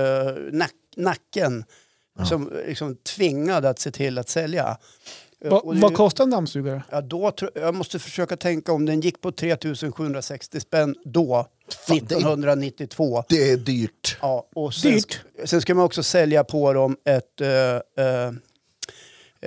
[0.53, 1.65] nack, nacken,
[2.29, 4.79] som liksom tvingad att se till att sälja.
[5.45, 6.83] Eh, Va, det- vad kostar en dammsugare?
[6.91, 11.47] Ja, då, jag måste försöka tänka om den gick på 3760 spänn då,
[11.87, 13.25] Fan, det är- 1992.
[13.29, 14.17] Det är dyrt.
[14.21, 15.21] Ja, och sen, Dyrt.
[15.45, 17.49] sen ska man också sälja på dem ett, eh,
[18.07, 18.33] eh,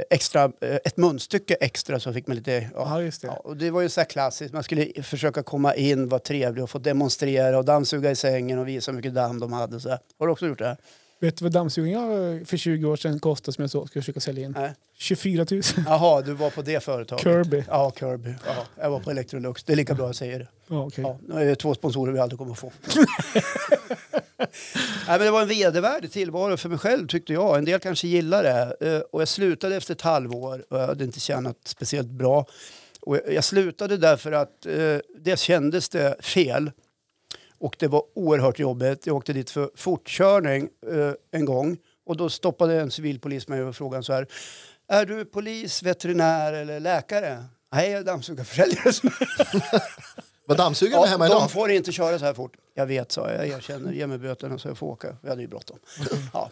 [0.10, 2.70] extra, eh, ett munstycke extra så fick man lite...
[2.76, 3.28] Ja, Ja, det.
[3.28, 6.64] Ja, och det var ju så här klassiskt, man skulle försöka komma in, vara trevlig
[6.64, 9.80] och få demonstrera och dammsuga i sängen och visa hur mycket damm de hade.
[9.80, 10.00] Så här.
[10.20, 10.66] Har du också gjort det?
[10.66, 10.78] här?
[11.22, 14.46] Vet du vad dammsugaren för 20 år sedan kostade som jag så, ska försöka sälja
[14.46, 14.52] in?
[14.58, 14.74] Nej.
[14.98, 15.62] 24 000.
[15.86, 17.24] Jaha, du var på det företaget?
[17.24, 17.64] Kirby.
[17.68, 18.34] Ja, Kirby.
[18.46, 19.64] Ja, jag var på Electrolux.
[19.64, 20.48] Det är lika bra jag säger det.
[20.68, 21.04] Ja, okej.
[21.04, 22.72] Ja, nu är det två sponsorer vi aldrig kommer att få.
[24.38, 27.58] Nej, men det var en vedervärdig tillvaro för mig själv tyckte jag.
[27.58, 28.76] En del kanske gillar det.
[28.96, 32.46] Eh, Och jag slutade efter ett halvår och jag hade inte tjänat speciellt bra.
[33.02, 36.72] Och jag- jag slutade därför att eh, det kändes det fel.
[37.62, 39.08] Och det var oerhört jobbigt.
[39.08, 41.78] Jag åkte dit för fortkörning eh, en gång.
[42.06, 44.28] Och då stoppade en civilpolis mig och frågade så här.
[44.88, 47.46] Är du polis, veterinär eller läkare?
[47.74, 48.92] Nej, jag är dammsugarförsäljare.
[50.48, 51.52] Var dammsugaren hemma de idag?
[51.52, 52.54] får inte köra så här fort.
[52.74, 53.48] Jag vet, sa jag.
[53.48, 53.92] Jag erkänner.
[53.92, 55.16] Ge mig böterna så jag får åka.
[55.22, 55.78] Vi hade ju bråttom.
[56.34, 56.52] Ja.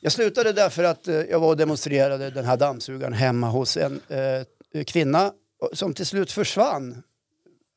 [0.00, 4.00] Jag slutade därför att eh, jag var och demonstrerade den här dammsugaren hemma hos en
[4.08, 5.32] eh, kvinna
[5.72, 7.02] som till slut försvann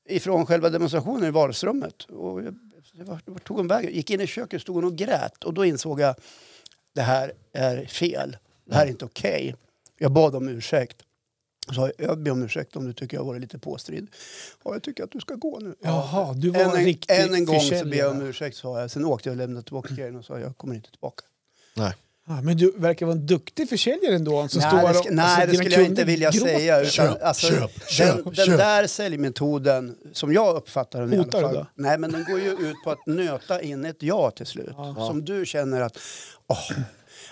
[0.10, 2.04] ifrån själva demonstrationen i vardagsrummet.
[2.04, 3.94] Och jag, var, tog hon vägen?
[3.94, 5.44] Gick in i köket, stod hon och grät.
[5.44, 6.16] Och då insåg jag
[6.94, 8.38] det här är fel.
[8.66, 9.56] Det här är inte okej.
[9.98, 11.04] Jag bad om ursäkt.
[11.68, 14.10] Jag sa, jag ber om ursäkt om du tycker jag har varit lite påstridig.
[14.64, 15.76] Ja, jag tycker att du ska gå nu.
[15.82, 18.92] Jaha, du var än, en en, en gång så ber jag om ursäkt sa jag.
[18.92, 21.24] Sen åkte jag och lämnade tillbaka grejen och sa jag kommer inte tillbaka.
[21.76, 21.94] Nej.
[22.36, 24.48] Ja, men du verkar vara en duktig försäljare ändå.
[24.48, 26.48] Som nej, står det, och- sk- nej, alltså, det skulle jag inte vilja gråter.
[26.58, 26.80] säga.
[26.80, 31.40] Utan, Köp, alltså, köp, den, köp, den där säljmetoden, som jag uppfattar den i Hotar
[31.44, 31.66] alla fall.
[31.76, 34.76] Nej, men den går ju ut på att nöta in ett ja till slut.
[35.08, 35.98] Som du känner att,
[36.48, 36.58] åh,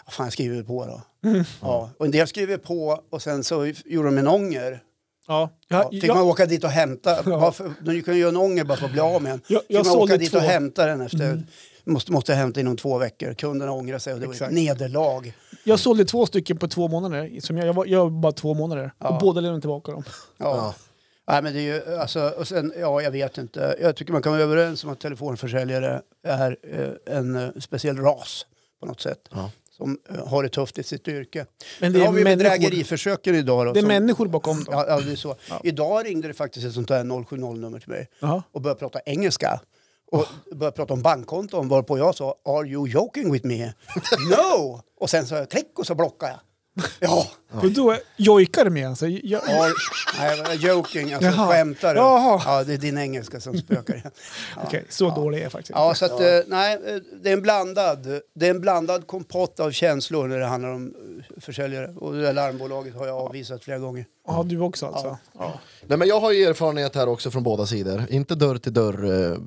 [0.06, 1.30] vad fan jag skriver på då.
[1.30, 1.44] Mm.
[1.62, 1.90] Ja.
[1.98, 4.80] Och en del skriver på och sen så gjorde de en ånger.
[5.28, 5.50] Ja.
[5.68, 8.30] Ja, Ja, fick jag, man åka dit och hämta, bara för, du kan ju göra
[8.30, 9.42] en ånger bara för att bli av med en.
[9.48, 10.38] Jag- Fick jag man åka dit två.
[10.38, 11.44] och hämta den efter,
[11.90, 13.34] måste, måste hämta inom två veckor.
[13.34, 15.34] Kunderna ångrar sig och det var ett nederlag.
[15.64, 17.40] jag sålde två stycken på två månader.
[17.42, 18.92] Som jag, jag, var, jag var bara två månader.
[19.00, 19.10] Ja.
[19.10, 20.04] Och båda lämnade tillbaka dem.
[20.38, 20.46] Ja.
[20.56, 20.76] Ja.
[21.28, 23.78] Nej, men det är ju, alltså, och sen, ja, jag vet inte.
[23.82, 26.58] Jag tycker man kan vara överens om att telefonförsäljare är
[27.08, 28.46] eh, en eh, speciell ras
[28.80, 29.20] på något sätt.
[29.32, 29.52] Ja.
[29.78, 31.46] Som eh, har det tufft i sitt yrke.
[31.80, 33.66] Men Det det har är, vi människor, bedrägeriförsöken idag.
[33.66, 34.66] Då, det är som- människor bakom dem.
[34.72, 35.36] Ja, ja, det är så.
[35.50, 35.62] Ja.
[35.64, 38.44] Idag ringde det faktiskt ett sånt där 070-nummer till mig Ja.
[38.52, 39.60] och började prata engelska.
[40.12, 43.66] Och började prata om bankkonton varpå jag sa Are you joking with me?
[44.30, 44.82] no!
[45.00, 46.40] Och sen så klick och så blockade jag.
[47.00, 47.28] Ja,
[47.62, 48.88] Och då jojkar med.
[48.90, 49.72] Alltså, jag, are,
[50.20, 51.48] nej, jag joking, alltså Jaha.
[51.48, 52.00] skämtar du?
[52.00, 52.42] Jaha.
[52.46, 54.12] Ja, det är din engelska som spökar igen.
[54.56, 54.62] Ja.
[54.68, 57.42] Okej, så dålig är jag faktiskt Ja, så att, eh, nej, eh, det är en
[57.42, 60.94] blandad, det är en blandad kompott av känslor när det handlar om
[61.36, 61.94] eh, försäljare.
[61.98, 64.06] Och det där larmbolaget har jag avvisat flera gånger.
[64.28, 65.18] Ja, du också alltså?
[65.40, 65.60] Ja.
[65.88, 68.06] Nej, men jag har ju erfarenhet här också från båda sidor.
[68.10, 69.38] Inte dörr till dörr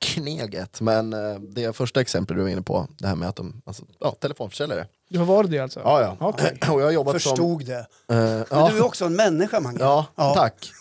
[0.00, 3.62] kneget, men eh, det första exemplet du var inne på, det här med att de,
[3.64, 4.86] alltså, ja, telefonförsäljare.
[5.08, 5.80] Du har varit det alltså?
[5.80, 6.16] Ja, ja.
[6.28, 6.58] Okej.
[6.70, 7.86] Och jag har jobbat Förstod det.
[8.06, 8.16] som...
[8.16, 8.68] eh, Men ja.
[8.72, 9.78] du är också en människa, Mange.
[9.80, 10.34] Ja, Ja.
[10.34, 10.72] tack.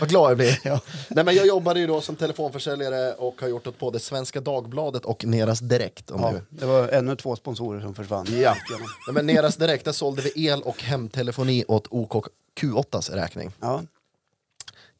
[0.00, 0.60] Vad glad jag blir.
[0.64, 0.80] Ja.
[1.08, 5.04] Nej, men jag jobbade ju då som telefonförsäljare och har gjort åt både Svenska Dagbladet
[5.04, 6.10] och Neras Direkt.
[6.10, 6.42] Om Ja, du...
[6.58, 8.26] det var ännu två sponsorer som försvann.
[8.30, 8.54] Ja.
[8.70, 13.52] Nej, men Neras Direkt, där sålde vi el och hemtelefoni åt OKQ8s räkning.
[13.60, 13.82] Ja.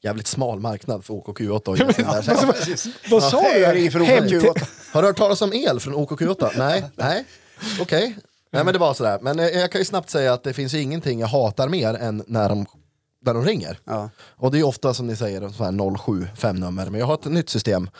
[0.04, 3.10] Jävligt smal marknad för OKQ8 och där.
[3.10, 3.64] Vad sa du?
[4.04, 4.68] Hem- OKQ8.
[4.92, 6.50] Har du hört talas om el från OKQ8?
[6.58, 7.24] Nej, nej,
[7.80, 8.16] okej.
[8.52, 9.18] Nej men det var sådär.
[9.22, 11.94] Men eh, jag kan ju snabbt säga att det finns ju ingenting jag hatar mer
[11.94, 12.66] än när de,
[13.24, 13.78] när de ringer.
[13.84, 14.10] Ja.
[14.36, 16.90] Och det är ofta som ni säger, så här 075 nummer.
[16.90, 17.90] Men jag har ett nytt system.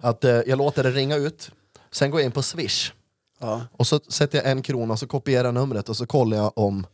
[0.00, 1.50] Att eh, jag låter det ringa ut,
[1.92, 2.92] sen går jag in på Swish.
[3.40, 3.60] Ja.
[3.72, 6.86] Och så sätter jag en krona så kopierar jag numret och så kollar jag om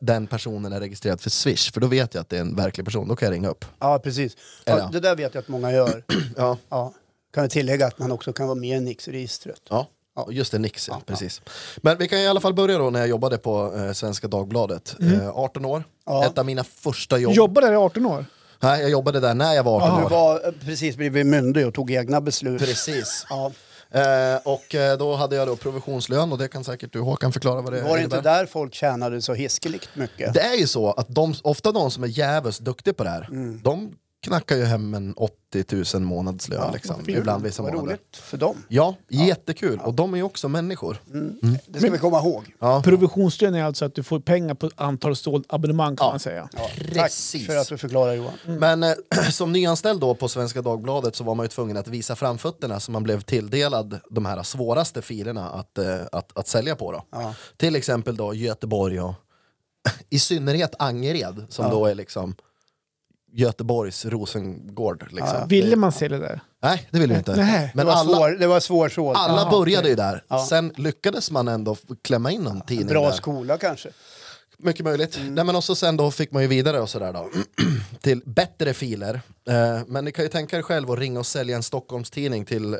[0.00, 1.72] den personen är registrerad för Swish.
[1.72, 3.64] För då vet jag att det är en verklig person, då kan jag ringa upp.
[3.80, 4.36] ja, precis.
[4.64, 6.04] Ja, det där vet jag att många gör.
[6.36, 6.56] Ja.
[6.68, 6.92] Ja.
[7.34, 9.60] Kan jag tillägga att man också kan vara med i Nix-registret.
[9.70, 9.86] Ja.
[10.16, 11.42] Ja, just det, Nix, ja, precis.
[11.76, 14.96] Men vi kan i alla fall börja då när jag jobbade på eh, Svenska Dagbladet.
[15.00, 16.26] Eh, 18 år, Ja.
[16.26, 17.32] ett av mina första jobb.
[17.32, 18.26] Jobbade där i 18 år?
[18.60, 20.10] Nej, jag jobbade där när jag var 18 Du år.
[20.10, 22.60] var eh, precis blivit myndig och tog egna beslut.
[22.60, 23.26] Precis.
[23.30, 23.52] Ja.
[23.94, 27.60] Eh, och eh, då hade jag då provisionslön och det kan säkert du Håkan förklara
[27.62, 28.16] vad det Var det innebär.
[28.16, 30.34] inte där folk tjänade så hiskeligt mycket?
[30.34, 33.28] Det är ju så att de, ofta de som är jävligt duktiga på det här,
[33.30, 33.60] Mm.
[33.64, 33.92] de
[34.24, 36.72] knackar ju hem en 80 000 månadslön.
[36.72, 37.16] liksom, Kul.
[37.16, 37.88] ibland vissa Vad månader.
[37.92, 38.56] roligt för dem.
[38.68, 39.80] Ja, jättekul.
[39.84, 40.98] Och de är ju också människor.
[41.66, 42.54] Det ska vi komma ihåg.
[42.58, 42.82] Ja.
[42.84, 46.48] Provisionslön är alltså att du får pengar på antal såld abonnemang kan man säga.
[46.52, 47.46] Ja, Precis.
[47.46, 48.32] Tack för att du förklarar Johan.
[48.46, 48.92] Men eh,
[49.30, 52.92] som nyanställd då på Svenska Dagbladet så var man ju tvungen att visa framfötterna så
[52.92, 56.92] man blev tilldelad de här svåraste filerna att, eh, att, att sälja på.
[56.92, 57.04] Då.
[57.10, 57.34] Ja.
[57.56, 59.14] Till exempel då Göteborg och
[60.10, 62.34] i synnerhet Angered som då är liksom
[63.36, 65.06] Göteborgs Rosengård.
[65.10, 65.48] Liksom.
[65.48, 66.40] Ville man sälja där?
[66.62, 67.36] Nej, det vill vi inte.
[67.36, 67.72] Nej.
[67.74, 69.18] Men det, var alla, svår, det var svårsålt.
[69.18, 70.24] alla Jaha, började ju där.
[70.28, 70.46] Ja.
[70.48, 73.12] Sen lyckades man ändå klämma in någon tidning Bra där.
[73.16, 73.88] skola kanske.
[74.58, 75.16] Mycket möjligt.
[75.16, 75.34] Mm.
[75.34, 77.28] Nej, men också sen då fick man ju vidare och sådär då.
[78.00, 79.20] till bättre filer.
[79.48, 82.74] Eh, men ni kan ju tänka er själv att ringa och sälja en Stockholmstidning till
[82.74, 82.78] eh,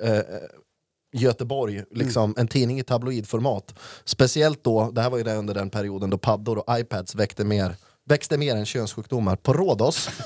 [1.12, 1.86] Göteborg, Mm.
[1.90, 3.74] liksom en tidning i tabloidformat.
[4.04, 7.44] Speciellt då, det här var ju det under den perioden då paddor och iPads väckte
[7.44, 7.76] mer,
[8.08, 10.08] växte mer än könssjukdomar på Rhodos.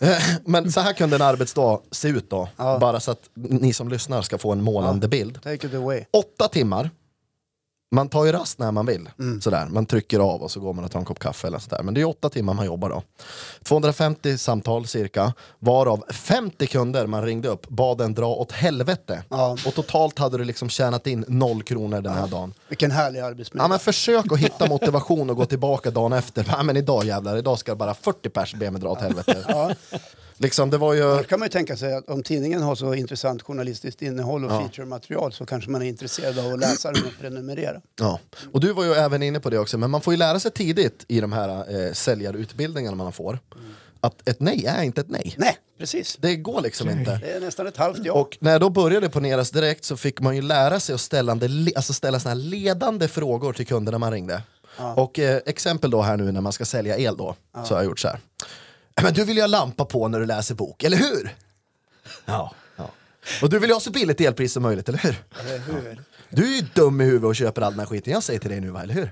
[0.00, 2.78] Eh, Men så här kunde en arbetsdag se ut då, Ja.
[2.78, 5.42] bara så att ni som lyssnar ska få en målande bild.
[5.42, 6.04] Take it away.
[6.10, 6.90] Åtta timmar.
[7.90, 9.08] Man tar ju rast när man vill.
[9.18, 9.40] Mm.
[9.40, 9.66] Sådär.
[9.66, 11.46] Man trycker av och så går man och tar en kopp kaffe.
[11.46, 11.82] Eller sådär.
[11.82, 13.02] Men det är åtta timmar man jobbar då.
[13.62, 19.24] 250 samtal cirka, varav 50 kunder man ringde upp bad en dra åt helvete.
[19.28, 19.56] Ja.
[19.66, 22.54] Och totalt hade du liksom tjänat in noll kronor den här dagen.
[22.68, 23.64] Vilken härlig arbetsmiljö.
[23.64, 26.46] Ja, men försök att hitta motivation och gå tillbaka dagen efter.
[26.48, 29.44] Ja, men idag jävlar, idag ska bara 40 pers be mig dra åt helvete.
[29.48, 29.70] Ja.
[30.38, 31.02] Liksom, det var ju...
[31.02, 34.50] Då kan man ju tänka sig att om tidningen har så intressant journalistiskt innehåll och
[34.50, 37.80] featurematerial så kanske man är intresserad av att läsa den och prenumerera.
[38.00, 38.20] Ja.
[38.52, 40.50] Och du var ju även inne på det också, men man får ju lära sig
[40.50, 41.48] tidigt i de här
[41.86, 43.38] eh, säljarutbildningarna man får
[44.00, 45.34] att ett nej är inte ett nej.
[45.38, 46.16] Nej, precis.
[46.20, 47.18] Det går liksom inte.
[47.22, 48.12] Det är nästan ett halvt ja.
[48.12, 51.00] Och när jag då började på Neras Direkt så fick man ju lära sig att
[51.00, 51.32] ställa,
[51.76, 54.42] alltså ställa såna här ledande frågor till kunderna man ringde.
[54.96, 57.84] Och eh, exempel då här nu när man ska sälja el då, så har jag
[57.84, 58.18] gjort så här.
[59.02, 61.34] Men du vill ju ha lampa på när du läser bok, eller hur?
[62.24, 62.52] Ja.
[62.76, 62.90] ja.
[63.42, 65.16] Och du vill ju ha så billigt elpris som möjligt, eller hur?
[65.40, 66.02] Eller hur?
[66.30, 68.50] Du är ju dum i huvudet och köper all den här skiten jag säger till
[68.50, 69.10] dig nu va, eller hur?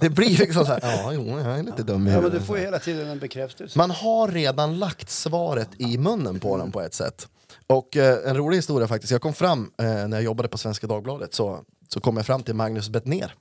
[0.00, 2.40] Det blir liksom så här, ja jo, jag är lite dum i Ja, men huvudet.
[2.40, 3.78] du får ju hela tiden en bekräftelse.
[3.78, 7.28] Man har redan lagt svaret i munnen på dem på ett sätt.
[7.66, 10.86] Och eh, en rolig historia faktiskt, jag kom fram eh, när jag jobbade på Svenska
[10.86, 13.34] Dagbladet så, så kom jag fram till Magnus Bettner,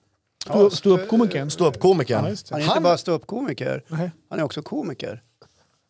[0.45, 1.49] Stå, stå upp komikern.
[1.51, 2.25] ståuppkomikern.
[2.25, 2.35] Ja.
[2.51, 3.83] Han är inte bara ståuppkomiker,
[4.29, 5.21] han är också komiker.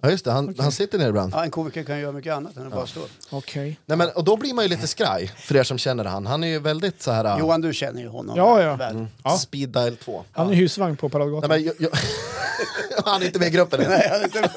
[0.06, 1.34] Ja just det, han, han sitter ner ibland.
[1.34, 3.12] Ja, en komiker kan göra mycket annat än att bara stå upp.
[3.30, 3.80] Okej.
[3.86, 6.26] Nej, men, och då blir man ju lite skraj, för er som känner han.
[6.26, 7.40] Han är ju väldigt så här...
[7.40, 8.38] Johan, du känner ju honom.
[8.38, 8.76] Ja, ja.
[8.76, 9.06] väl.
[9.24, 9.38] Ja.
[9.38, 10.24] Speed dial 2.
[10.32, 11.50] Han är husvagn på Nej, Paradgatan.
[11.50, 11.90] men, jag, jag,
[13.06, 13.90] han är inte med i gruppen än.
[13.90, 14.50] Nej, jag är inte...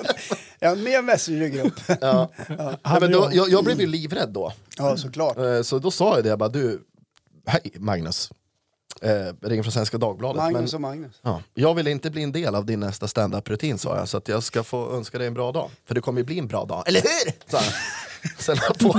[0.59, 1.75] Jag är med Messenger-grupp.
[2.01, 2.31] Ja.
[2.49, 3.35] Nej, Han men och då, jag.
[3.35, 4.53] jag, jag blev ju livrädd då.
[4.79, 5.39] Ja, såklart.
[5.39, 6.81] Eh, Så då sa jag det, jag bara du,
[7.47, 8.31] hej Magnus.
[9.03, 10.43] Eh, ringer från Svenska Dagbladet.
[10.43, 11.21] Magnus men, och Magnus.
[11.23, 14.29] ja, jag vill inte bli en del av din nästa stand-up-rutin sa jag, så att
[14.29, 15.71] jag ska få önska dig en bra dag.
[15.87, 17.33] För det kommer ju bli en bra dag, eller hur?
[17.51, 17.61] Sa.
[18.39, 18.99] Sen på.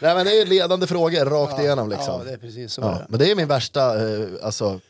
[0.00, 2.14] Nej men det är ju ledande frågor rakt igenom liksom.
[2.18, 2.80] Ja, det är precis så.
[2.80, 4.80] Ja, men det är min värsta, eh, alltså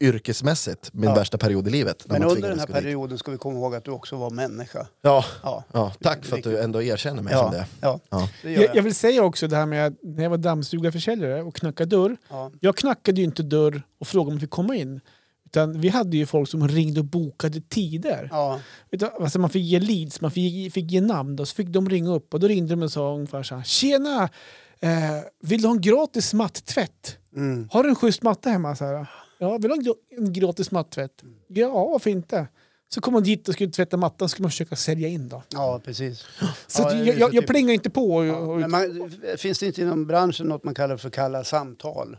[0.00, 1.14] yrkesmässigt, min Ja.
[1.14, 2.04] värsta period i livet.
[2.08, 2.82] när Men man under den här gå dit.
[2.82, 4.86] perioden ska vi komma ihåg att du också var människa.
[5.02, 7.66] Ja, Ja, ja, tack för att du ändå erkänner mig ja, som det.
[7.80, 8.00] ja.
[8.10, 8.28] Ja.
[8.42, 8.76] det gör Jag, jag.
[8.76, 12.16] jag vill säga också det här med att när jag var dammsugarförsäljare och knackade dörr.
[12.28, 12.50] Ja.
[12.60, 15.00] Jag knackade ju inte dörr och frågade om jag fick komma in.
[15.46, 18.28] Utan vi hade ju folk som ringde och bokade tider.
[18.32, 18.60] Ja,
[18.90, 21.36] Utan, alltså man fick ge leads, man fick, fick ge namn.
[21.36, 23.62] Då, så fick de ringa upp och då ringde de och sa ungefär så här.
[23.62, 24.28] Tjena!
[24.80, 24.90] Eh,
[25.42, 27.18] vill du ha en gratis mattvätt?
[27.36, 27.68] mm.
[27.72, 28.76] Har du en schysst matta hemma?
[28.76, 29.06] Så här,
[29.38, 31.22] ja, vill du ha en gra- en gratis mattvätt?
[31.48, 32.46] Ja, varför inte?
[32.88, 35.28] Så kom man dit och skulle tvätta mattan skulle man försöka sälja in.
[35.28, 35.42] Då.
[35.52, 36.24] ja precis.
[36.66, 38.14] Så Ja, jag, jag, jag typ- plingar inte på.
[38.16, 42.16] Och, och, man, finns det inte inom branschen något man kallar för kalla samtal?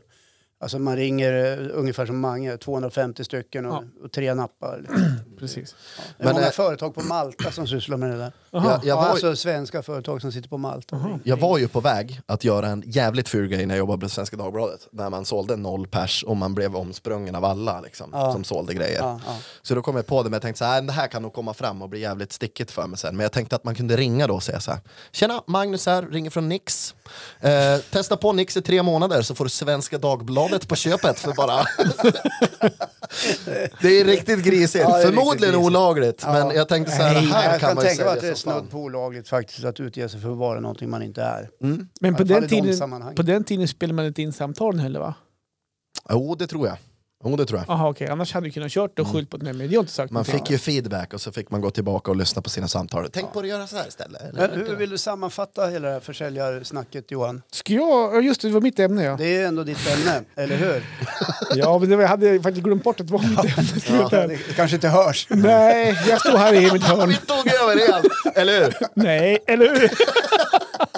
[0.60, 4.78] Alltså man ringer eh, ungefär som Mange, 250 stycken och, och tre nappar.
[4.82, 5.20] Liksom.
[5.40, 5.76] precis.
[6.18, 8.32] Det är Men, många eh, företag på Malta som sysslar med det där.
[8.52, 11.20] Jag, jag, ja, var, alltså svenska företag som sitter på Malta.
[11.24, 14.10] jag var ju på väg att göra en jävligt ful grej när jag jobbade på
[14.10, 14.88] Svenska Dagbladet.
[14.92, 18.32] När man sålde noll pers och man blev omsprungen av alla liksom, Ja.
[18.32, 19.00] som sålde grejer.
[19.00, 19.36] Ja, ja.
[19.62, 21.34] Så då kom jag på det, men jag tänkte så här, det här kan nog
[21.34, 23.16] komma fram och bli jävligt stickigt för mig sen.
[23.16, 24.80] Men jag tänkte att man kunde ringa då och säga så här.
[25.12, 26.96] Tjena, Magnus här, ringer från Nix.
[27.40, 31.20] Eh, testa på Nix i tre månader så får du Svenska Dagbladet Aftonbladet på köpet
[31.20, 31.58] för bara...
[33.82, 34.84] det är riktigt grisigt.
[34.84, 35.66] Ja, är Förmodligen riktigt grisigt.
[35.66, 38.14] olagligt, men jag tänkte så här, Nej, här jag kan kan man ju tänka mig
[38.14, 41.02] att det är snudd på olagligt faktiskt att utge sig för att vara någonting man
[41.02, 41.50] inte är.
[41.64, 41.88] Mm.
[42.02, 43.16] Men på den, de tiden, sammanhangen.
[43.16, 45.14] på den tiden spelade man inte in samtalen heller va?
[46.10, 46.78] Jo, det tror jag.
[47.24, 47.66] Jo, det tror jag.
[47.78, 49.80] Jaha okej, annars hade du kunnat kört och skyllt på ett nej men det har
[49.80, 52.50] inte sagt Man fick ju feedback och så fick man gå tillbaka och lyssna på
[52.50, 53.10] sina samtal.
[53.14, 54.22] Tänk på att göra så här istället.
[54.22, 54.48] eller?
[54.50, 57.42] Men hur vill du sammanfatta hela det här försäljarsnacket Johan?
[57.52, 59.16] Ska jag, ja, just det, det var mitt ämne ja.
[59.18, 60.84] Det är ändå ditt ämne, eller hur?
[61.56, 63.82] Ja men det var, jag hade faktiskt glömt bort att det var mitt ämne.
[63.88, 64.28] Ja, Ja.
[64.28, 65.28] det kanske inte hörs.
[65.30, 67.10] Nej, jag står här i mitt hörn.
[67.10, 68.04] Vi tog över igen,
[68.36, 68.74] eller hur?
[68.94, 69.92] Nej, eller hur?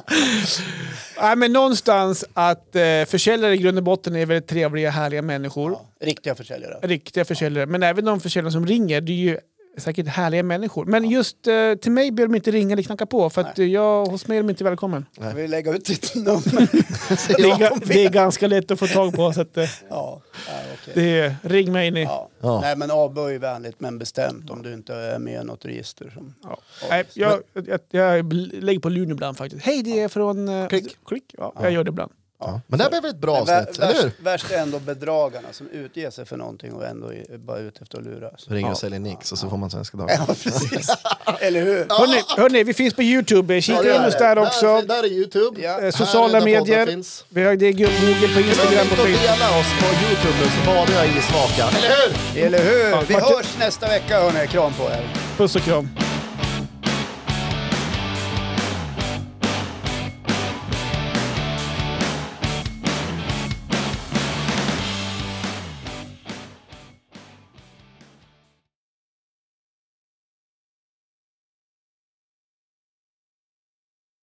[1.21, 5.71] Nej, men någonstans att eh, försäljare i grund och botten är väldigt trevliga, härliga människor.
[5.71, 6.79] Ja, riktiga försäljare.
[6.81, 7.65] Riktiga försäljare.
[7.65, 9.37] Men även de försäljare som ringer, det är ju
[9.77, 10.85] säkert härliga människor.
[10.85, 13.65] Men just eh, till mig behöver de inte ringa eller knacka på, för att eh,
[13.65, 15.05] jag, hos mig är de inte välkommen.
[15.19, 16.69] Jag vill lägga ut ditt nummer.
[17.37, 20.53] Det är, det är ganska lätt att få tag på, så att, eh, Ja, ja,
[20.73, 20.93] okej.
[20.95, 22.03] det är, ring mig ni.
[22.03, 22.29] Ja.
[22.41, 22.59] Ja.
[22.61, 26.11] Nej men avböj vänligt men bestämt om du inte är med i något register.
[26.13, 26.33] Som...
[26.43, 26.57] Ja.
[26.89, 29.65] Nej, jag, jag, jag lägger på luren ibland faktiskt.
[29.65, 30.49] Hej, det är från...
[30.49, 30.97] Eh, Klick.
[31.05, 31.35] Klick.
[31.37, 32.11] Ja, Jag gör det ibland.
[32.41, 32.61] Ja.
[32.67, 34.03] Men det här blev väl ett bra Men vär, avsnitt, eller hur?
[34.03, 37.79] värst, värst är ändå bedragarna som utger sig för någonting och ändå är bara ute
[37.81, 38.31] efter att luras.
[38.41, 40.27] Så ringer och säljer Nix och så får man Svenska Dagbladet.
[40.27, 40.89] Ja, precis.
[41.39, 41.85] Eller hur?
[41.89, 43.61] Hörrni, hörrni, vi finns på Youtube.
[43.61, 44.65] Kika Ja, in oss där också.
[44.65, 45.61] Där, där är Youtube.
[45.61, 45.81] Ja.
[45.81, 46.85] Eh, Sociala medier.
[46.85, 47.25] Finns.
[47.29, 49.15] Vi har det Google på Instagram och Glöm inte Facebook.
[49.15, 51.77] att dela oss på Youtube nu så badar jag i svaka.
[51.77, 51.95] Eller
[52.33, 52.43] hur?
[52.45, 53.05] Eller hur?
[53.07, 54.47] Vi hörs nästa vecka hörni.
[54.47, 55.13] Kram på er.
[55.37, 55.89] Puss och kram.